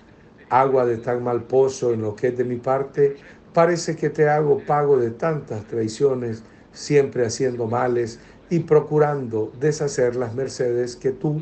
agua 0.49 0.85
de 0.85 0.97
tan 0.97 1.23
mal 1.23 1.43
pozo 1.43 1.93
en 1.93 2.01
lo 2.01 2.17
que 2.17 2.27
es 2.27 2.37
de 2.37 2.43
mi 2.43 2.57
parte, 2.57 3.15
parece 3.53 3.95
que 3.95 4.09
te 4.09 4.27
hago 4.27 4.59
pago 4.67 4.97
de 4.97 5.11
tantas 5.11 5.65
traiciones, 5.67 6.43
siempre 6.73 7.25
haciendo 7.25 7.65
males 7.65 8.19
y 8.49 8.59
procurando 8.59 9.53
deshacer 9.57 10.17
las 10.17 10.35
mercedes 10.35 10.97
que 10.97 11.11
tú 11.11 11.41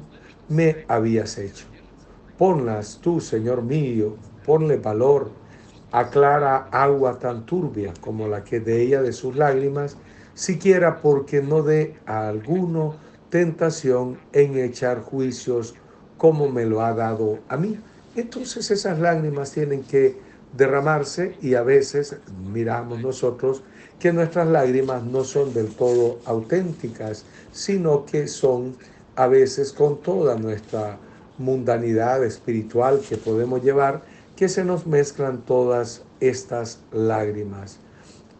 me 0.49 0.85
habías 0.87 1.35
hecho. 1.39 1.65
Ponlas 2.37 2.99
tú, 3.01 3.19
Señor 3.19 3.63
mío, 3.63 4.17
ponle 4.45 4.77
valor, 4.77 5.31
aclara 5.91 6.67
agua 6.69 7.17
tan 7.17 7.43
turbia 7.47 7.91
como 8.01 8.27
la 8.27 8.43
que 8.43 8.59
de 8.59 8.83
ella 8.83 9.01
de 9.01 9.13
sus 9.13 9.35
lágrimas, 9.35 9.97
siquiera 10.35 11.01
porque 11.01 11.41
no 11.41 11.63
dé 11.63 11.95
a 12.05 12.27
alguno 12.27 13.03
tentación 13.35 14.17
en 14.31 14.57
echar 14.57 15.01
juicios 15.01 15.75
como 16.17 16.47
me 16.47 16.63
lo 16.63 16.85
ha 16.85 16.93
dado 16.93 17.39
a 17.49 17.57
mí. 17.57 17.77
Entonces 18.15 18.71
esas 18.71 18.97
lágrimas 18.97 19.51
tienen 19.51 19.83
que 19.83 20.17
derramarse 20.55 21.35
y 21.41 21.55
a 21.55 21.61
veces 21.61 22.15
miramos 22.53 23.01
nosotros 23.01 23.61
que 23.99 24.13
nuestras 24.13 24.47
lágrimas 24.47 25.03
no 25.03 25.25
son 25.25 25.53
del 25.53 25.67
todo 25.67 26.19
auténticas, 26.23 27.25
sino 27.51 28.05
que 28.05 28.29
son 28.29 28.77
a 29.17 29.27
veces 29.27 29.73
con 29.73 30.01
toda 30.01 30.37
nuestra 30.37 30.97
mundanidad 31.37 32.23
espiritual 32.23 33.01
que 33.01 33.17
podemos 33.17 33.61
llevar, 33.61 34.01
que 34.37 34.47
se 34.47 34.63
nos 34.63 34.87
mezclan 34.87 35.41
todas 35.41 36.03
estas 36.21 36.79
lágrimas. 36.93 37.79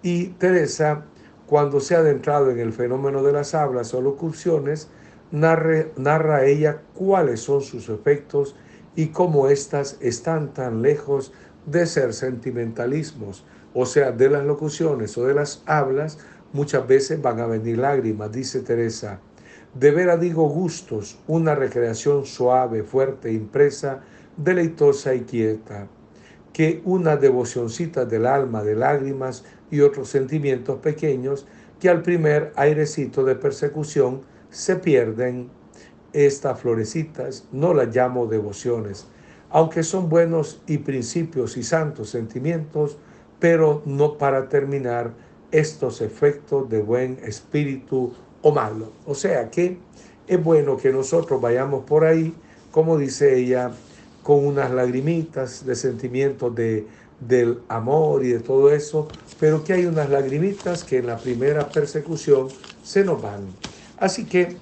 Y 0.01 0.27
Teresa, 0.39 1.03
cuando 1.47 1.79
se 1.79 1.95
ha 1.95 1.99
adentrado 1.99 2.49
en 2.49 2.59
el 2.59 2.73
fenómeno 2.73 3.21
de 3.23 3.31
las 3.31 3.53
hablas 3.53 3.93
o 3.93 4.01
locuciones, 4.01 4.89
narra, 5.31 6.45
ella 6.45 6.81
cuáles 6.93 7.41
son 7.41 7.61
sus 7.61 7.89
efectos 7.89 8.55
y 8.95 9.07
cómo 9.07 9.47
éstas 9.47 9.97
están 9.99 10.53
tan 10.53 10.81
lejos 10.81 11.33
de 11.65 11.85
ser 11.85 12.13
sentimentalismos. 12.13 13.45
O 13.73 13.85
sea, 13.85 14.11
de 14.11 14.29
las 14.29 14.45
locuciones 14.45 15.17
o 15.17 15.25
de 15.25 15.33
las 15.33 15.61
hablas, 15.65 16.17
muchas 16.53 16.87
veces 16.87 17.21
van 17.21 17.39
a 17.39 17.47
venir 17.47 17.77
lágrimas, 17.77 18.31
dice 18.31 18.61
Teresa. 18.61 19.19
De 19.73 19.91
veras 19.91 20.21
digo 20.21 20.47
gustos, 20.47 21.19
una 21.27 21.53
recreación 21.53 22.25
suave, 22.25 22.83
fuerte, 22.83 23.33
impresa, 23.33 24.01
deleitosa 24.37 25.13
y 25.13 25.21
quieta, 25.21 25.87
que 26.55 26.81
una 26.85 27.17
devocioncita 27.17 28.05
del 28.05 28.25
alma 28.25 28.63
de 28.63 28.77
lágrimas 28.77 29.43
y 29.69 29.81
otros 29.81 30.07
sentimientos 30.07 30.79
pequeños 30.79 31.45
que 31.81 31.89
al 31.89 32.01
primer 32.01 32.53
airecito 32.55 33.25
de 33.25 33.35
persecución 33.35 34.21
se 34.51 34.77
pierden. 34.77 35.49
Estas 36.13 36.61
florecitas 36.61 37.43
no 37.51 37.73
las 37.73 37.93
llamo 37.93 38.27
devociones, 38.27 39.05
aunque 39.49 39.83
son 39.83 40.07
buenos 40.07 40.61
y 40.65 40.77
principios 40.77 41.57
y 41.57 41.63
santos 41.63 42.11
sentimientos, 42.11 42.99
pero 43.37 43.81
no 43.85 44.17
para 44.17 44.47
terminar 44.47 45.11
estos 45.51 45.99
efectos 45.99 46.69
de 46.69 46.81
buen 46.81 47.19
espíritu 47.25 48.13
o 48.41 48.53
malo. 48.53 48.93
O 49.05 49.13
sea 49.13 49.49
que 49.49 49.77
es 50.25 50.41
bueno 50.41 50.77
que 50.77 50.93
nosotros 50.93 51.41
vayamos 51.41 51.83
por 51.83 52.05
ahí, 52.05 52.33
como 52.71 52.97
dice 52.97 53.37
ella, 53.37 53.73
con 54.25 54.43
unas 54.43 54.71
lagrimitas 54.71 55.67
de 55.67 55.75
sentimientos 55.75 56.55
de, 56.55 56.87
del 57.19 57.59
amor 57.69 58.25
y 58.25 58.29
de 58.29 58.39
todo 58.39 58.73
eso, 58.73 59.07
pero 59.39 59.63
que 59.63 59.73
hay 59.73 59.85
unas 59.85 60.09
lagrimitas 60.09 60.83
que 60.83 60.97
en 60.97 61.05
la 61.05 61.17
primera 61.17 61.69
persecución 61.69 62.47
se 62.81 63.05
nos 63.05 63.21
van. 63.21 63.41
Así 63.99 64.25
que 64.25 64.57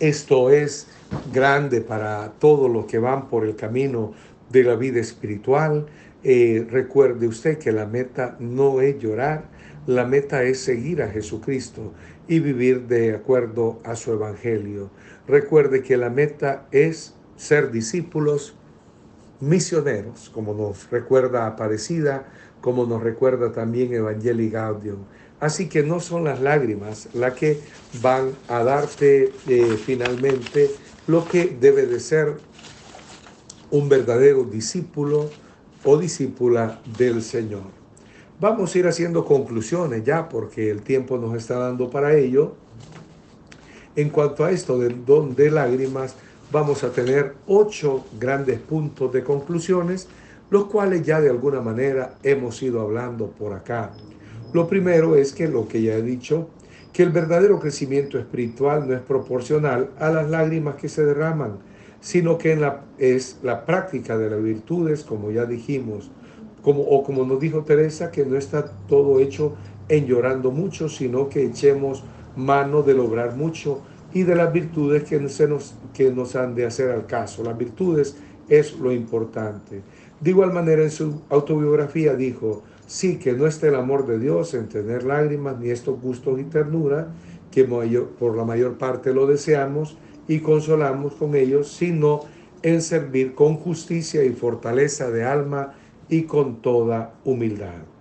esto 0.00 0.48
es 0.48 0.86
grande 1.34 1.82
para 1.82 2.32
todos 2.38 2.70
los 2.70 2.86
que 2.86 2.98
van 2.98 3.28
por 3.28 3.44
el 3.44 3.56
camino 3.56 4.14
de 4.48 4.64
la 4.64 4.74
vida 4.74 5.00
espiritual. 5.00 5.84
Eh, 6.24 6.66
recuerde 6.70 7.28
usted 7.28 7.58
que 7.58 7.72
la 7.72 7.84
meta 7.84 8.36
no 8.40 8.80
es 8.80 8.98
llorar, 8.98 9.50
la 9.86 10.06
meta 10.06 10.44
es 10.44 10.60
seguir 10.60 11.02
a 11.02 11.10
Jesucristo 11.10 11.92
y 12.26 12.38
vivir 12.38 12.86
de 12.86 13.16
acuerdo 13.16 13.80
a 13.84 13.96
su 13.96 14.14
evangelio. 14.14 14.88
Recuerde 15.28 15.82
que 15.82 15.98
la 15.98 16.08
meta 16.08 16.66
es 16.70 17.12
ser 17.36 17.70
discípulos 17.70 18.56
misioneros, 19.42 20.30
como 20.30 20.54
nos 20.54 20.88
recuerda 20.90 21.46
Aparecida, 21.46 22.26
como 22.60 22.86
nos 22.86 23.02
recuerda 23.02 23.52
también 23.52 23.92
Evangelii 23.92 24.50
Gaudium. 24.50 24.98
Así 25.40 25.68
que 25.68 25.82
no 25.82 25.98
son 25.98 26.22
las 26.22 26.40
lágrimas 26.40 27.08
las 27.12 27.34
que 27.34 27.60
van 28.00 28.30
a 28.48 28.62
darte 28.62 29.32
eh, 29.48 29.76
finalmente 29.84 30.70
lo 31.08 31.26
que 31.26 31.56
debe 31.60 31.86
de 31.86 31.98
ser 31.98 32.36
un 33.72 33.88
verdadero 33.88 34.44
discípulo 34.44 35.28
o 35.84 35.96
discípula 35.96 36.80
del 36.96 37.20
Señor. 37.22 37.64
Vamos 38.38 38.72
a 38.72 38.78
ir 38.78 38.86
haciendo 38.86 39.24
conclusiones 39.24 40.04
ya 40.04 40.28
porque 40.28 40.70
el 40.70 40.82
tiempo 40.82 41.18
nos 41.18 41.34
está 41.34 41.58
dando 41.58 41.90
para 41.90 42.16
ello. 42.16 42.54
En 43.96 44.10
cuanto 44.10 44.44
a 44.44 44.52
esto 44.52 44.78
del 44.78 45.04
don 45.04 45.34
de 45.34 45.50
lágrimas, 45.50 46.14
vamos 46.52 46.84
a 46.84 46.90
tener 46.90 47.34
ocho 47.46 48.04
grandes 48.20 48.60
puntos 48.60 49.10
de 49.10 49.24
conclusiones, 49.24 50.06
los 50.50 50.66
cuales 50.66 51.02
ya 51.02 51.18
de 51.18 51.30
alguna 51.30 51.62
manera 51.62 52.18
hemos 52.22 52.62
ido 52.62 52.82
hablando 52.82 53.28
por 53.30 53.54
acá. 53.54 53.92
Lo 54.52 54.68
primero 54.68 55.16
es 55.16 55.32
que 55.32 55.48
lo 55.48 55.66
que 55.66 55.80
ya 55.80 55.94
he 55.94 56.02
dicho, 56.02 56.50
que 56.92 57.02
el 57.02 57.08
verdadero 57.08 57.58
crecimiento 57.58 58.18
espiritual 58.18 58.86
no 58.86 58.94
es 58.94 59.00
proporcional 59.00 59.90
a 59.98 60.10
las 60.10 60.28
lágrimas 60.28 60.74
que 60.74 60.90
se 60.90 61.06
derraman, 61.06 61.58
sino 62.00 62.36
que 62.36 62.60
es 62.98 63.38
la 63.42 63.64
práctica 63.64 64.18
de 64.18 64.28
las 64.28 64.42
virtudes, 64.42 65.04
como 65.04 65.30
ya 65.30 65.46
dijimos, 65.46 66.10
como, 66.60 66.82
o 66.82 67.02
como 67.02 67.24
nos 67.24 67.40
dijo 67.40 67.64
Teresa, 67.64 68.10
que 68.10 68.26
no 68.26 68.36
está 68.36 68.66
todo 68.88 69.20
hecho 69.20 69.54
en 69.88 70.06
llorando 70.06 70.50
mucho, 70.50 70.90
sino 70.90 71.30
que 71.30 71.46
echemos 71.46 72.04
mano 72.36 72.82
de 72.82 72.92
lograr 72.92 73.36
mucho 73.36 73.80
y 74.14 74.22
de 74.24 74.34
las 74.34 74.52
virtudes 74.52 75.04
que, 75.04 75.28
se 75.28 75.48
nos, 75.48 75.74
que 75.94 76.10
nos 76.10 76.36
han 76.36 76.54
de 76.54 76.66
hacer 76.66 76.90
al 76.90 77.06
caso. 77.06 77.42
Las 77.42 77.56
virtudes 77.56 78.16
es 78.48 78.78
lo 78.78 78.92
importante. 78.92 79.82
De 80.20 80.30
igual 80.30 80.52
manera, 80.52 80.82
en 80.82 80.90
su 80.90 81.22
autobiografía 81.30 82.14
dijo, 82.14 82.62
sí 82.86 83.18
que 83.18 83.32
no 83.32 83.46
está 83.46 83.68
el 83.68 83.74
amor 83.74 84.06
de 84.06 84.18
Dios 84.18 84.54
en 84.54 84.68
tener 84.68 85.04
lágrimas 85.04 85.58
ni 85.58 85.70
estos 85.70 86.00
gustos 86.00 86.38
y 86.38 86.44
ternura, 86.44 87.08
que 87.50 87.64
por 87.64 88.36
la 88.36 88.44
mayor 88.44 88.78
parte 88.78 89.12
lo 89.12 89.26
deseamos 89.26 89.98
y 90.28 90.40
consolamos 90.40 91.14
con 91.14 91.34
ellos, 91.34 91.68
sino 91.72 92.20
en 92.62 92.80
servir 92.80 93.34
con 93.34 93.56
justicia 93.56 94.24
y 94.24 94.30
fortaleza 94.30 95.10
de 95.10 95.24
alma 95.24 95.74
y 96.08 96.22
con 96.22 96.62
toda 96.62 97.14
humildad. 97.24 97.91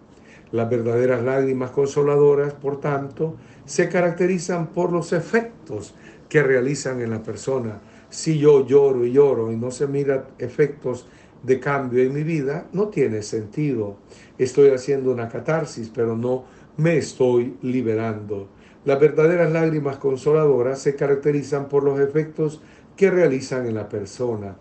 Las 0.52 0.70
verdaderas 0.70 1.24
lágrimas 1.24 1.72
consoladoras, 1.72 2.54
por 2.54 2.80
tanto, 2.80 3.36
se 3.66 3.88
caracterizan 3.88 4.68
por 4.68 4.92
los 4.92 5.14
efectos 5.14 5.96
que 6.28 6.44
realizan 6.44 7.02
en 7.02 7.12
la 7.12 7.24
persona. 7.24 7.82
Si 8.10 8.38
yo 8.38 8.66
lloro 8.66 9.06
y 9.06 9.14
lloro 9.14 9.52
y 9.52 9.56
no 9.56 9.72
se 9.72 9.88
mira 9.88 10.28
efectos 10.40 11.08
de 11.44 11.60
cambio 11.60 12.04
en 12.04 12.14
mi 12.14 12.24
vida, 12.24 12.68
no 12.74 12.90
tiene 12.90 13.22
sentido. 13.22 13.96
Estoy 14.38 14.70
haciendo 14.70 15.12
una 15.12 15.30
catarsis, 15.30 15.90
pero 15.94 16.16
no 16.16 16.44
me 16.78 16.98
estoy 16.98 17.56
liberando. 17.62 18.50
Las 18.84 19.00
verdaderas 19.00 19.52
lágrimas 19.52 19.98
consoladoras 19.98 20.80
se 20.80 20.96
caracterizan 20.96 21.70
por 21.70 21.84
los 21.84 22.00
efectos 22.00 22.62
que 22.98 23.10
realizan 23.10 23.68
en 23.68 23.76
la 23.76 23.88
persona. 23.88 24.56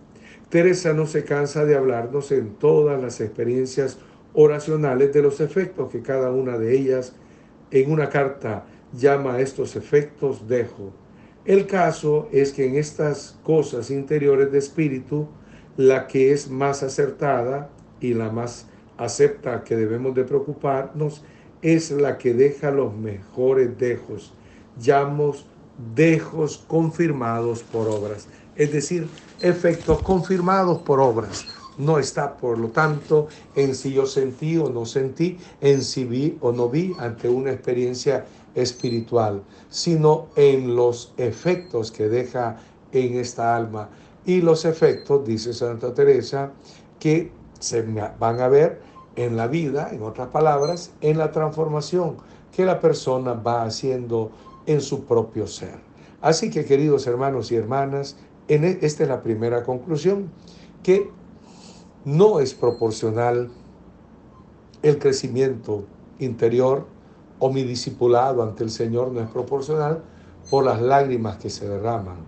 Teresa 0.50 0.92
no 0.92 1.06
se 1.06 1.24
cansa 1.24 1.64
de 1.64 1.76
hablarnos 1.76 2.32
en 2.32 2.54
todas 2.54 3.00
las 3.00 3.20
experiencias 3.20 3.98
oracionales 4.34 5.12
de 5.12 5.22
los 5.22 5.40
efectos 5.40 5.90
que 5.90 6.02
cada 6.02 6.30
una 6.30 6.58
de 6.58 6.76
ellas 6.76 7.14
en 7.70 7.90
una 7.90 8.08
carta 8.08 8.66
llama 8.92 9.34
a 9.34 9.40
estos 9.40 9.76
efectos 9.76 10.48
dejo. 10.48 10.92
El 11.44 11.66
caso 11.66 12.28
es 12.32 12.52
que 12.52 12.66
en 12.66 12.76
estas 12.76 13.38
cosas 13.42 13.90
interiores 13.90 14.52
de 14.52 14.58
espíritu, 14.58 15.28
la 15.76 16.06
que 16.06 16.32
es 16.32 16.50
más 16.50 16.82
acertada 16.82 17.70
y 18.00 18.14
la 18.14 18.30
más 18.30 18.66
acepta 18.98 19.64
que 19.64 19.76
debemos 19.76 20.14
de 20.14 20.24
preocuparnos 20.24 21.24
es 21.62 21.90
la 21.90 22.18
que 22.18 22.34
deja 22.34 22.70
los 22.70 22.94
mejores 22.94 23.78
dejos. 23.78 24.34
Llamamos 24.78 25.46
dejos 25.94 26.64
confirmados 26.68 27.62
por 27.62 27.88
obras 27.88 28.28
es 28.60 28.72
decir, 28.72 29.08
efectos 29.40 30.02
confirmados 30.02 30.82
por 30.82 31.00
obras. 31.00 31.46
No 31.80 31.98
está, 31.98 32.36
por 32.36 32.58
lo 32.58 32.68
tanto, 32.68 33.28
en 33.56 33.74
si 33.74 33.92
yo 33.94 34.04
sentí 34.04 34.58
o 34.58 34.68
no 34.68 34.84
sentí, 34.84 35.38
en 35.62 35.82
si 35.82 36.04
vi 36.04 36.36
o 36.42 36.52
no 36.52 36.68
vi 36.68 36.94
ante 36.98 37.28
una 37.28 37.52
experiencia 37.52 38.26
espiritual, 38.54 39.42
sino 39.70 40.26
en 40.36 40.76
los 40.76 41.14
efectos 41.16 41.90
que 41.90 42.08
deja 42.08 42.58
en 42.92 43.18
esta 43.18 43.56
alma. 43.56 43.88
Y 44.26 44.42
los 44.42 44.66
efectos, 44.66 45.24
dice 45.24 45.54
Santa 45.54 45.94
Teresa, 45.94 46.52
que 46.98 47.32
se 47.58 47.80
van 47.82 48.40
a 48.40 48.48
ver 48.48 48.82
en 49.16 49.36
la 49.38 49.46
vida, 49.46 49.88
en 49.90 50.02
otras 50.02 50.28
palabras, 50.28 50.92
en 51.00 51.16
la 51.16 51.32
transformación 51.32 52.16
que 52.54 52.66
la 52.66 52.78
persona 52.78 53.32
va 53.32 53.64
haciendo 53.64 54.30
en 54.66 54.82
su 54.82 55.04
propio 55.04 55.46
ser. 55.46 55.78
Así 56.20 56.50
que, 56.50 56.66
queridos 56.66 57.06
hermanos 57.06 57.50
y 57.50 57.56
hermanas, 57.56 58.16
e, 58.48 58.78
esta 58.82 59.04
es 59.04 59.08
la 59.08 59.22
primera 59.22 59.62
conclusión, 59.62 60.30
que 60.82 61.10
no 62.04 62.40
es 62.40 62.54
proporcional 62.54 63.50
el 64.82 64.98
crecimiento 64.98 65.84
interior 66.18 66.86
o 67.38 67.50
mi 67.50 67.62
discipulado 67.62 68.42
ante 68.42 68.64
el 68.64 68.70
Señor 68.70 69.12
no 69.12 69.20
es 69.20 69.28
proporcional 69.28 70.02
por 70.50 70.64
las 70.64 70.80
lágrimas 70.80 71.36
que 71.36 71.50
se 71.50 71.68
derraman. 71.68 72.18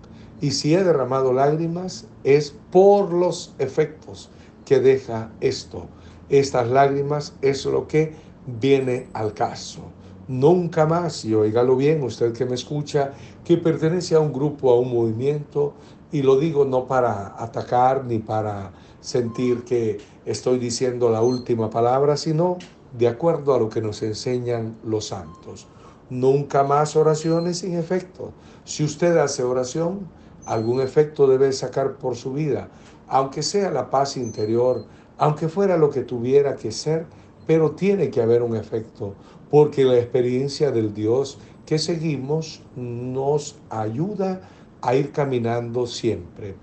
Y 0.41 0.51
si 0.51 0.75
he 0.75 0.83
derramado 0.83 1.33
lágrimas 1.33 2.07
es 2.25 2.55
por 2.71 3.13
los 3.13 3.55
efectos 3.59 4.29
que 4.65 4.81
deja 4.81 5.31
esto. 5.41 5.87
Estas 6.29 6.69
lágrimas 6.69 7.35
es 7.43 7.65
lo 7.65 7.87
que 7.87 8.15
viene 8.47 9.09
al 9.13 9.35
caso. 9.35 9.83
Nunca 10.29 10.87
más, 10.87 11.25
y 11.25 11.35
oígalo 11.35 11.77
bien, 11.77 12.03
usted 12.03 12.33
que 12.33 12.45
me 12.45 12.55
escucha, 12.55 13.13
que 13.45 13.57
pertenece 13.57 14.15
a 14.15 14.21
un 14.21 14.33
grupo, 14.33 14.71
a 14.71 14.79
un 14.79 14.93
movimiento, 14.93 15.75
y 16.11 16.23
lo 16.23 16.39
digo 16.39 16.65
no 16.65 16.87
para 16.87 17.35
atacar 17.43 18.05
ni 18.05 18.19
para 18.19 18.73
sentir 19.03 19.65
que 19.65 19.99
estoy 20.25 20.59
diciendo 20.59 21.11
la 21.11 21.21
última 21.21 21.69
palabra, 21.69 22.17
sino 22.17 22.57
de 22.97 23.09
acuerdo 23.09 23.55
a 23.55 23.59
lo 23.59 23.69
que 23.69 23.83
nos 23.83 24.03
enseñan 24.03 24.79
los 24.85 25.09
santos. 25.09 25.67
Nunca 26.09 26.63
más 26.63 26.97
oraciones 26.97 27.59
sin 27.59 27.75
efecto. 27.77 28.33
Si 28.65 28.85
usted 28.85 29.17
hace 29.19 29.43
oración, 29.43 30.09
algún 30.47 30.81
efecto 30.81 31.27
debe 31.27 31.53
sacar 31.53 31.97
por 31.99 32.17
su 32.17 32.33
vida, 32.33 32.69
aunque 33.09 33.43
sea 33.43 33.71
la 33.71 33.91
paz 33.91 34.17
interior, 34.17 34.87
aunque 35.19 35.49
fuera 35.49 35.77
lo 35.77 35.91
que 35.91 36.03
tuviera 36.03 36.57
que 36.57 36.71
ser, 36.71 37.07
pero 37.47 37.73
tiene 37.73 38.11
que 38.11 38.23
haber 38.23 38.43
un 38.43 38.57
efecto, 38.57 39.15
porque 39.51 39.85
la 39.85 39.99
experiencia 39.99 40.71
del 40.71 40.95
Dios 40.95 41.39
que 41.67 41.79
seguimos 41.79 42.63
nos 42.77 43.57
ayuda 43.69 44.43
a 44.81 44.95
ir 44.95 45.13
caminando 45.13 45.87
siempre. 45.87 46.55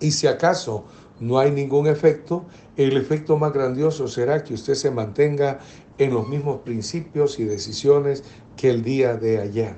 Y 0.00 0.10
si 0.10 0.26
acaso 0.26 0.84
no 1.20 1.38
hay 1.38 1.50
ningún 1.50 1.86
efecto, 1.86 2.44
el 2.76 2.96
efecto 2.96 3.36
más 3.36 3.52
grandioso 3.52 4.08
será 4.08 4.42
que 4.42 4.54
usted 4.54 4.74
se 4.74 4.90
mantenga 4.90 5.60
en 5.98 6.12
los 6.12 6.28
mismos 6.28 6.60
principios 6.60 7.38
y 7.38 7.44
decisiones 7.44 8.24
que 8.56 8.70
el 8.70 8.82
día 8.82 9.16
de 9.16 9.40
ayer. 9.40 9.74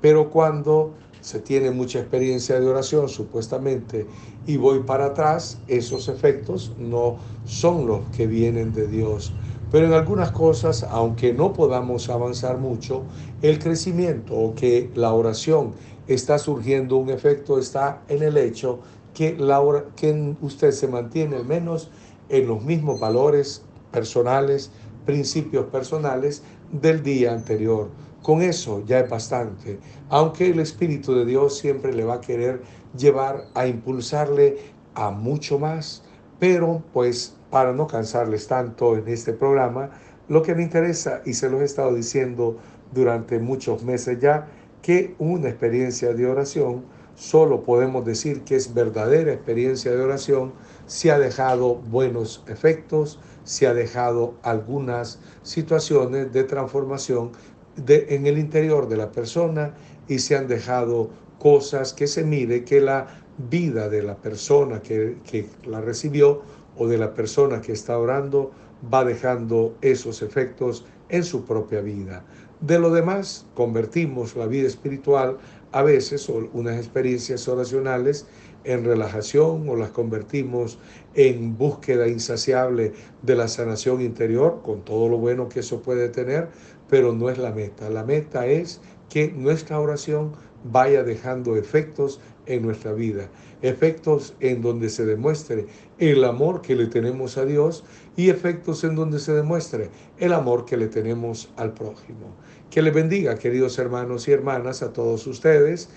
Pero 0.00 0.30
cuando 0.30 0.94
se 1.20 1.40
tiene 1.40 1.70
mucha 1.70 1.98
experiencia 1.98 2.58
de 2.58 2.66
oración, 2.66 3.08
supuestamente, 3.08 4.06
y 4.46 4.56
voy 4.56 4.80
para 4.80 5.06
atrás, 5.06 5.60
esos 5.66 6.08
efectos 6.08 6.72
no 6.78 7.18
son 7.44 7.86
los 7.86 8.08
que 8.16 8.26
vienen 8.26 8.72
de 8.72 8.86
Dios. 8.86 9.32
Pero 9.70 9.86
en 9.86 9.92
algunas 9.92 10.30
cosas, 10.32 10.84
aunque 10.84 11.34
no 11.34 11.52
podamos 11.52 12.08
avanzar 12.08 12.56
mucho, 12.58 13.02
el 13.42 13.58
crecimiento 13.58 14.34
o 14.34 14.54
que 14.54 14.90
la 14.94 15.12
oración 15.12 15.72
está 16.06 16.38
surgiendo 16.38 16.96
un 16.96 17.10
efecto, 17.10 17.58
está 17.58 18.02
en 18.08 18.22
el 18.22 18.38
hecho 18.38 18.80
que, 19.18 19.36
la, 19.36 19.60
que 19.96 20.36
usted 20.42 20.70
se 20.70 20.86
mantiene 20.86 21.34
al 21.34 21.44
menos 21.44 21.90
en 22.28 22.46
los 22.46 22.62
mismos 22.62 23.00
valores 23.00 23.64
personales, 23.90 24.70
principios 25.06 25.66
personales 25.66 26.44
del 26.70 27.02
día 27.02 27.32
anterior. 27.32 27.88
Con 28.22 28.42
eso 28.42 28.84
ya 28.86 29.00
es 29.00 29.10
bastante, 29.10 29.80
aunque 30.08 30.50
el 30.50 30.60
Espíritu 30.60 31.16
de 31.16 31.24
Dios 31.24 31.58
siempre 31.58 31.92
le 31.92 32.04
va 32.04 32.14
a 32.14 32.20
querer 32.20 32.62
llevar 32.96 33.46
a 33.54 33.66
impulsarle 33.66 34.58
a 34.94 35.10
mucho 35.10 35.58
más, 35.58 36.04
pero 36.38 36.84
pues 36.92 37.36
para 37.50 37.72
no 37.72 37.88
cansarles 37.88 38.46
tanto 38.46 38.96
en 38.96 39.08
este 39.08 39.32
programa, 39.32 39.90
lo 40.28 40.42
que 40.42 40.54
me 40.54 40.62
interesa, 40.62 41.22
y 41.26 41.32
se 41.32 41.50
lo 41.50 41.60
he 41.60 41.64
estado 41.64 41.92
diciendo 41.92 42.56
durante 42.92 43.40
muchos 43.40 43.82
meses 43.82 44.20
ya, 44.20 44.46
que 44.80 45.16
una 45.18 45.48
experiencia 45.48 46.14
de 46.14 46.24
oración 46.24 46.84
solo 47.18 47.64
podemos 47.64 48.04
decir 48.04 48.42
que 48.44 48.54
es 48.54 48.72
verdadera 48.72 49.32
experiencia 49.32 49.90
de 49.90 50.00
oración 50.00 50.52
si 50.86 51.10
ha 51.10 51.18
dejado 51.18 51.74
buenos 51.74 52.44
efectos, 52.46 53.18
si 53.42 53.66
ha 53.66 53.74
dejado 53.74 54.34
algunas 54.42 55.18
situaciones 55.42 56.32
de 56.32 56.44
transformación 56.44 57.32
de, 57.74 58.06
en 58.10 58.26
el 58.26 58.38
interior 58.38 58.88
de 58.88 58.98
la 58.98 59.10
persona 59.10 59.74
y 60.06 60.20
se 60.20 60.36
han 60.36 60.46
dejado 60.46 61.10
cosas 61.40 61.92
que 61.92 62.06
se 62.06 62.22
mire 62.22 62.64
que 62.64 62.80
la 62.80 63.08
vida 63.36 63.88
de 63.88 64.04
la 64.04 64.16
persona 64.16 64.80
que, 64.80 65.16
que 65.28 65.48
la 65.66 65.80
recibió 65.80 66.42
o 66.76 66.86
de 66.86 66.98
la 66.98 67.14
persona 67.14 67.60
que 67.60 67.72
está 67.72 67.98
orando 67.98 68.52
va 68.94 69.04
dejando 69.04 69.76
esos 69.80 70.22
efectos 70.22 70.86
en 71.08 71.24
su 71.24 71.44
propia 71.44 71.80
vida. 71.80 72.24
De 72.60 72.78
lo 72.78 72.90
demás, 72.90 73.46
convertimos 73.54 74.34
la 74.34 74.46
vida 74.46 74.66
espiritual 74.66 75.38
a 75.72 75.82
veces 75.82 76.28
unas 76.28 76.76
experiencias 76.76 77.46
oracionales 77.48 78.26
en 78.64 78.84
relajación 78.84 79.68
o 79.68 79.76
las 79.76 79.90
convertimos 79.90 80.78
en 81.14 81.56
búsqueda 81.56 82.08
insaciable 82.08 82.92
de 83.22 83.36
la 83.36 83.48
sanación 83.48 84.00
interior, 84.00 84.60
con 84.62 84.84
todo 84.84 85.08
lo 85.08 85.18
bueno 85.18 85.48
que 85.48 85.60
eso 85.60 85.80
puede 85.82 86.08
tener, 86.08 86.48
pero 86.88 87.12
no 87.12 87.30
es 87.30 87.38
la 87.38 87.52
meta. 87.52 87.88
La 87.90 88.04
meta 88.04 88.46
es 88.46 88.80
que 89.08 89.30
nuestra 89.30 89.80
oración 89.80 90.32
vaya 90.64 91.02
dejando 91.02 91.56
efectos 91.56 92.20
en 92.46 92.62
nuestra 92.62 92.92
vida, 92.92 93.30
efectos 93.62 94.34
en 94.40 94.62
donde 94.62 94.88
se 94.88 95.04
demuestre 95.04 95.66
el 95.98 96.24
amor 96.24 96.62
que 96.62 96.74
le 96.74 96.86
tenemos 96.86 97.36
a 97.36 97.44
Dios 97.44 97.84
y 98.16 98.30
efectos 98.30 98.84
en 98.84 98.96
donde 98.96 99.18
se 99.18 99.32
demuestre 99.32 99.90
el 100.18 100.32
amor 100.32 100.64
que 100.64 100.76
le 100.76 100.88
tenemos 100.88 101.50
al 101.56 101.74
prójimo. 101.74 102.34
Que 102.70 102.82
le 102.82 102.90
bendiga, 102.90 103.38
queridos 103.38 103.78
hermanos 103.78 104.28
y 104.28 104.32
hermanas, 104.32 104.82
a 104.82 104.92
todos 104.92 105.26
ustedes, 105.26 105.88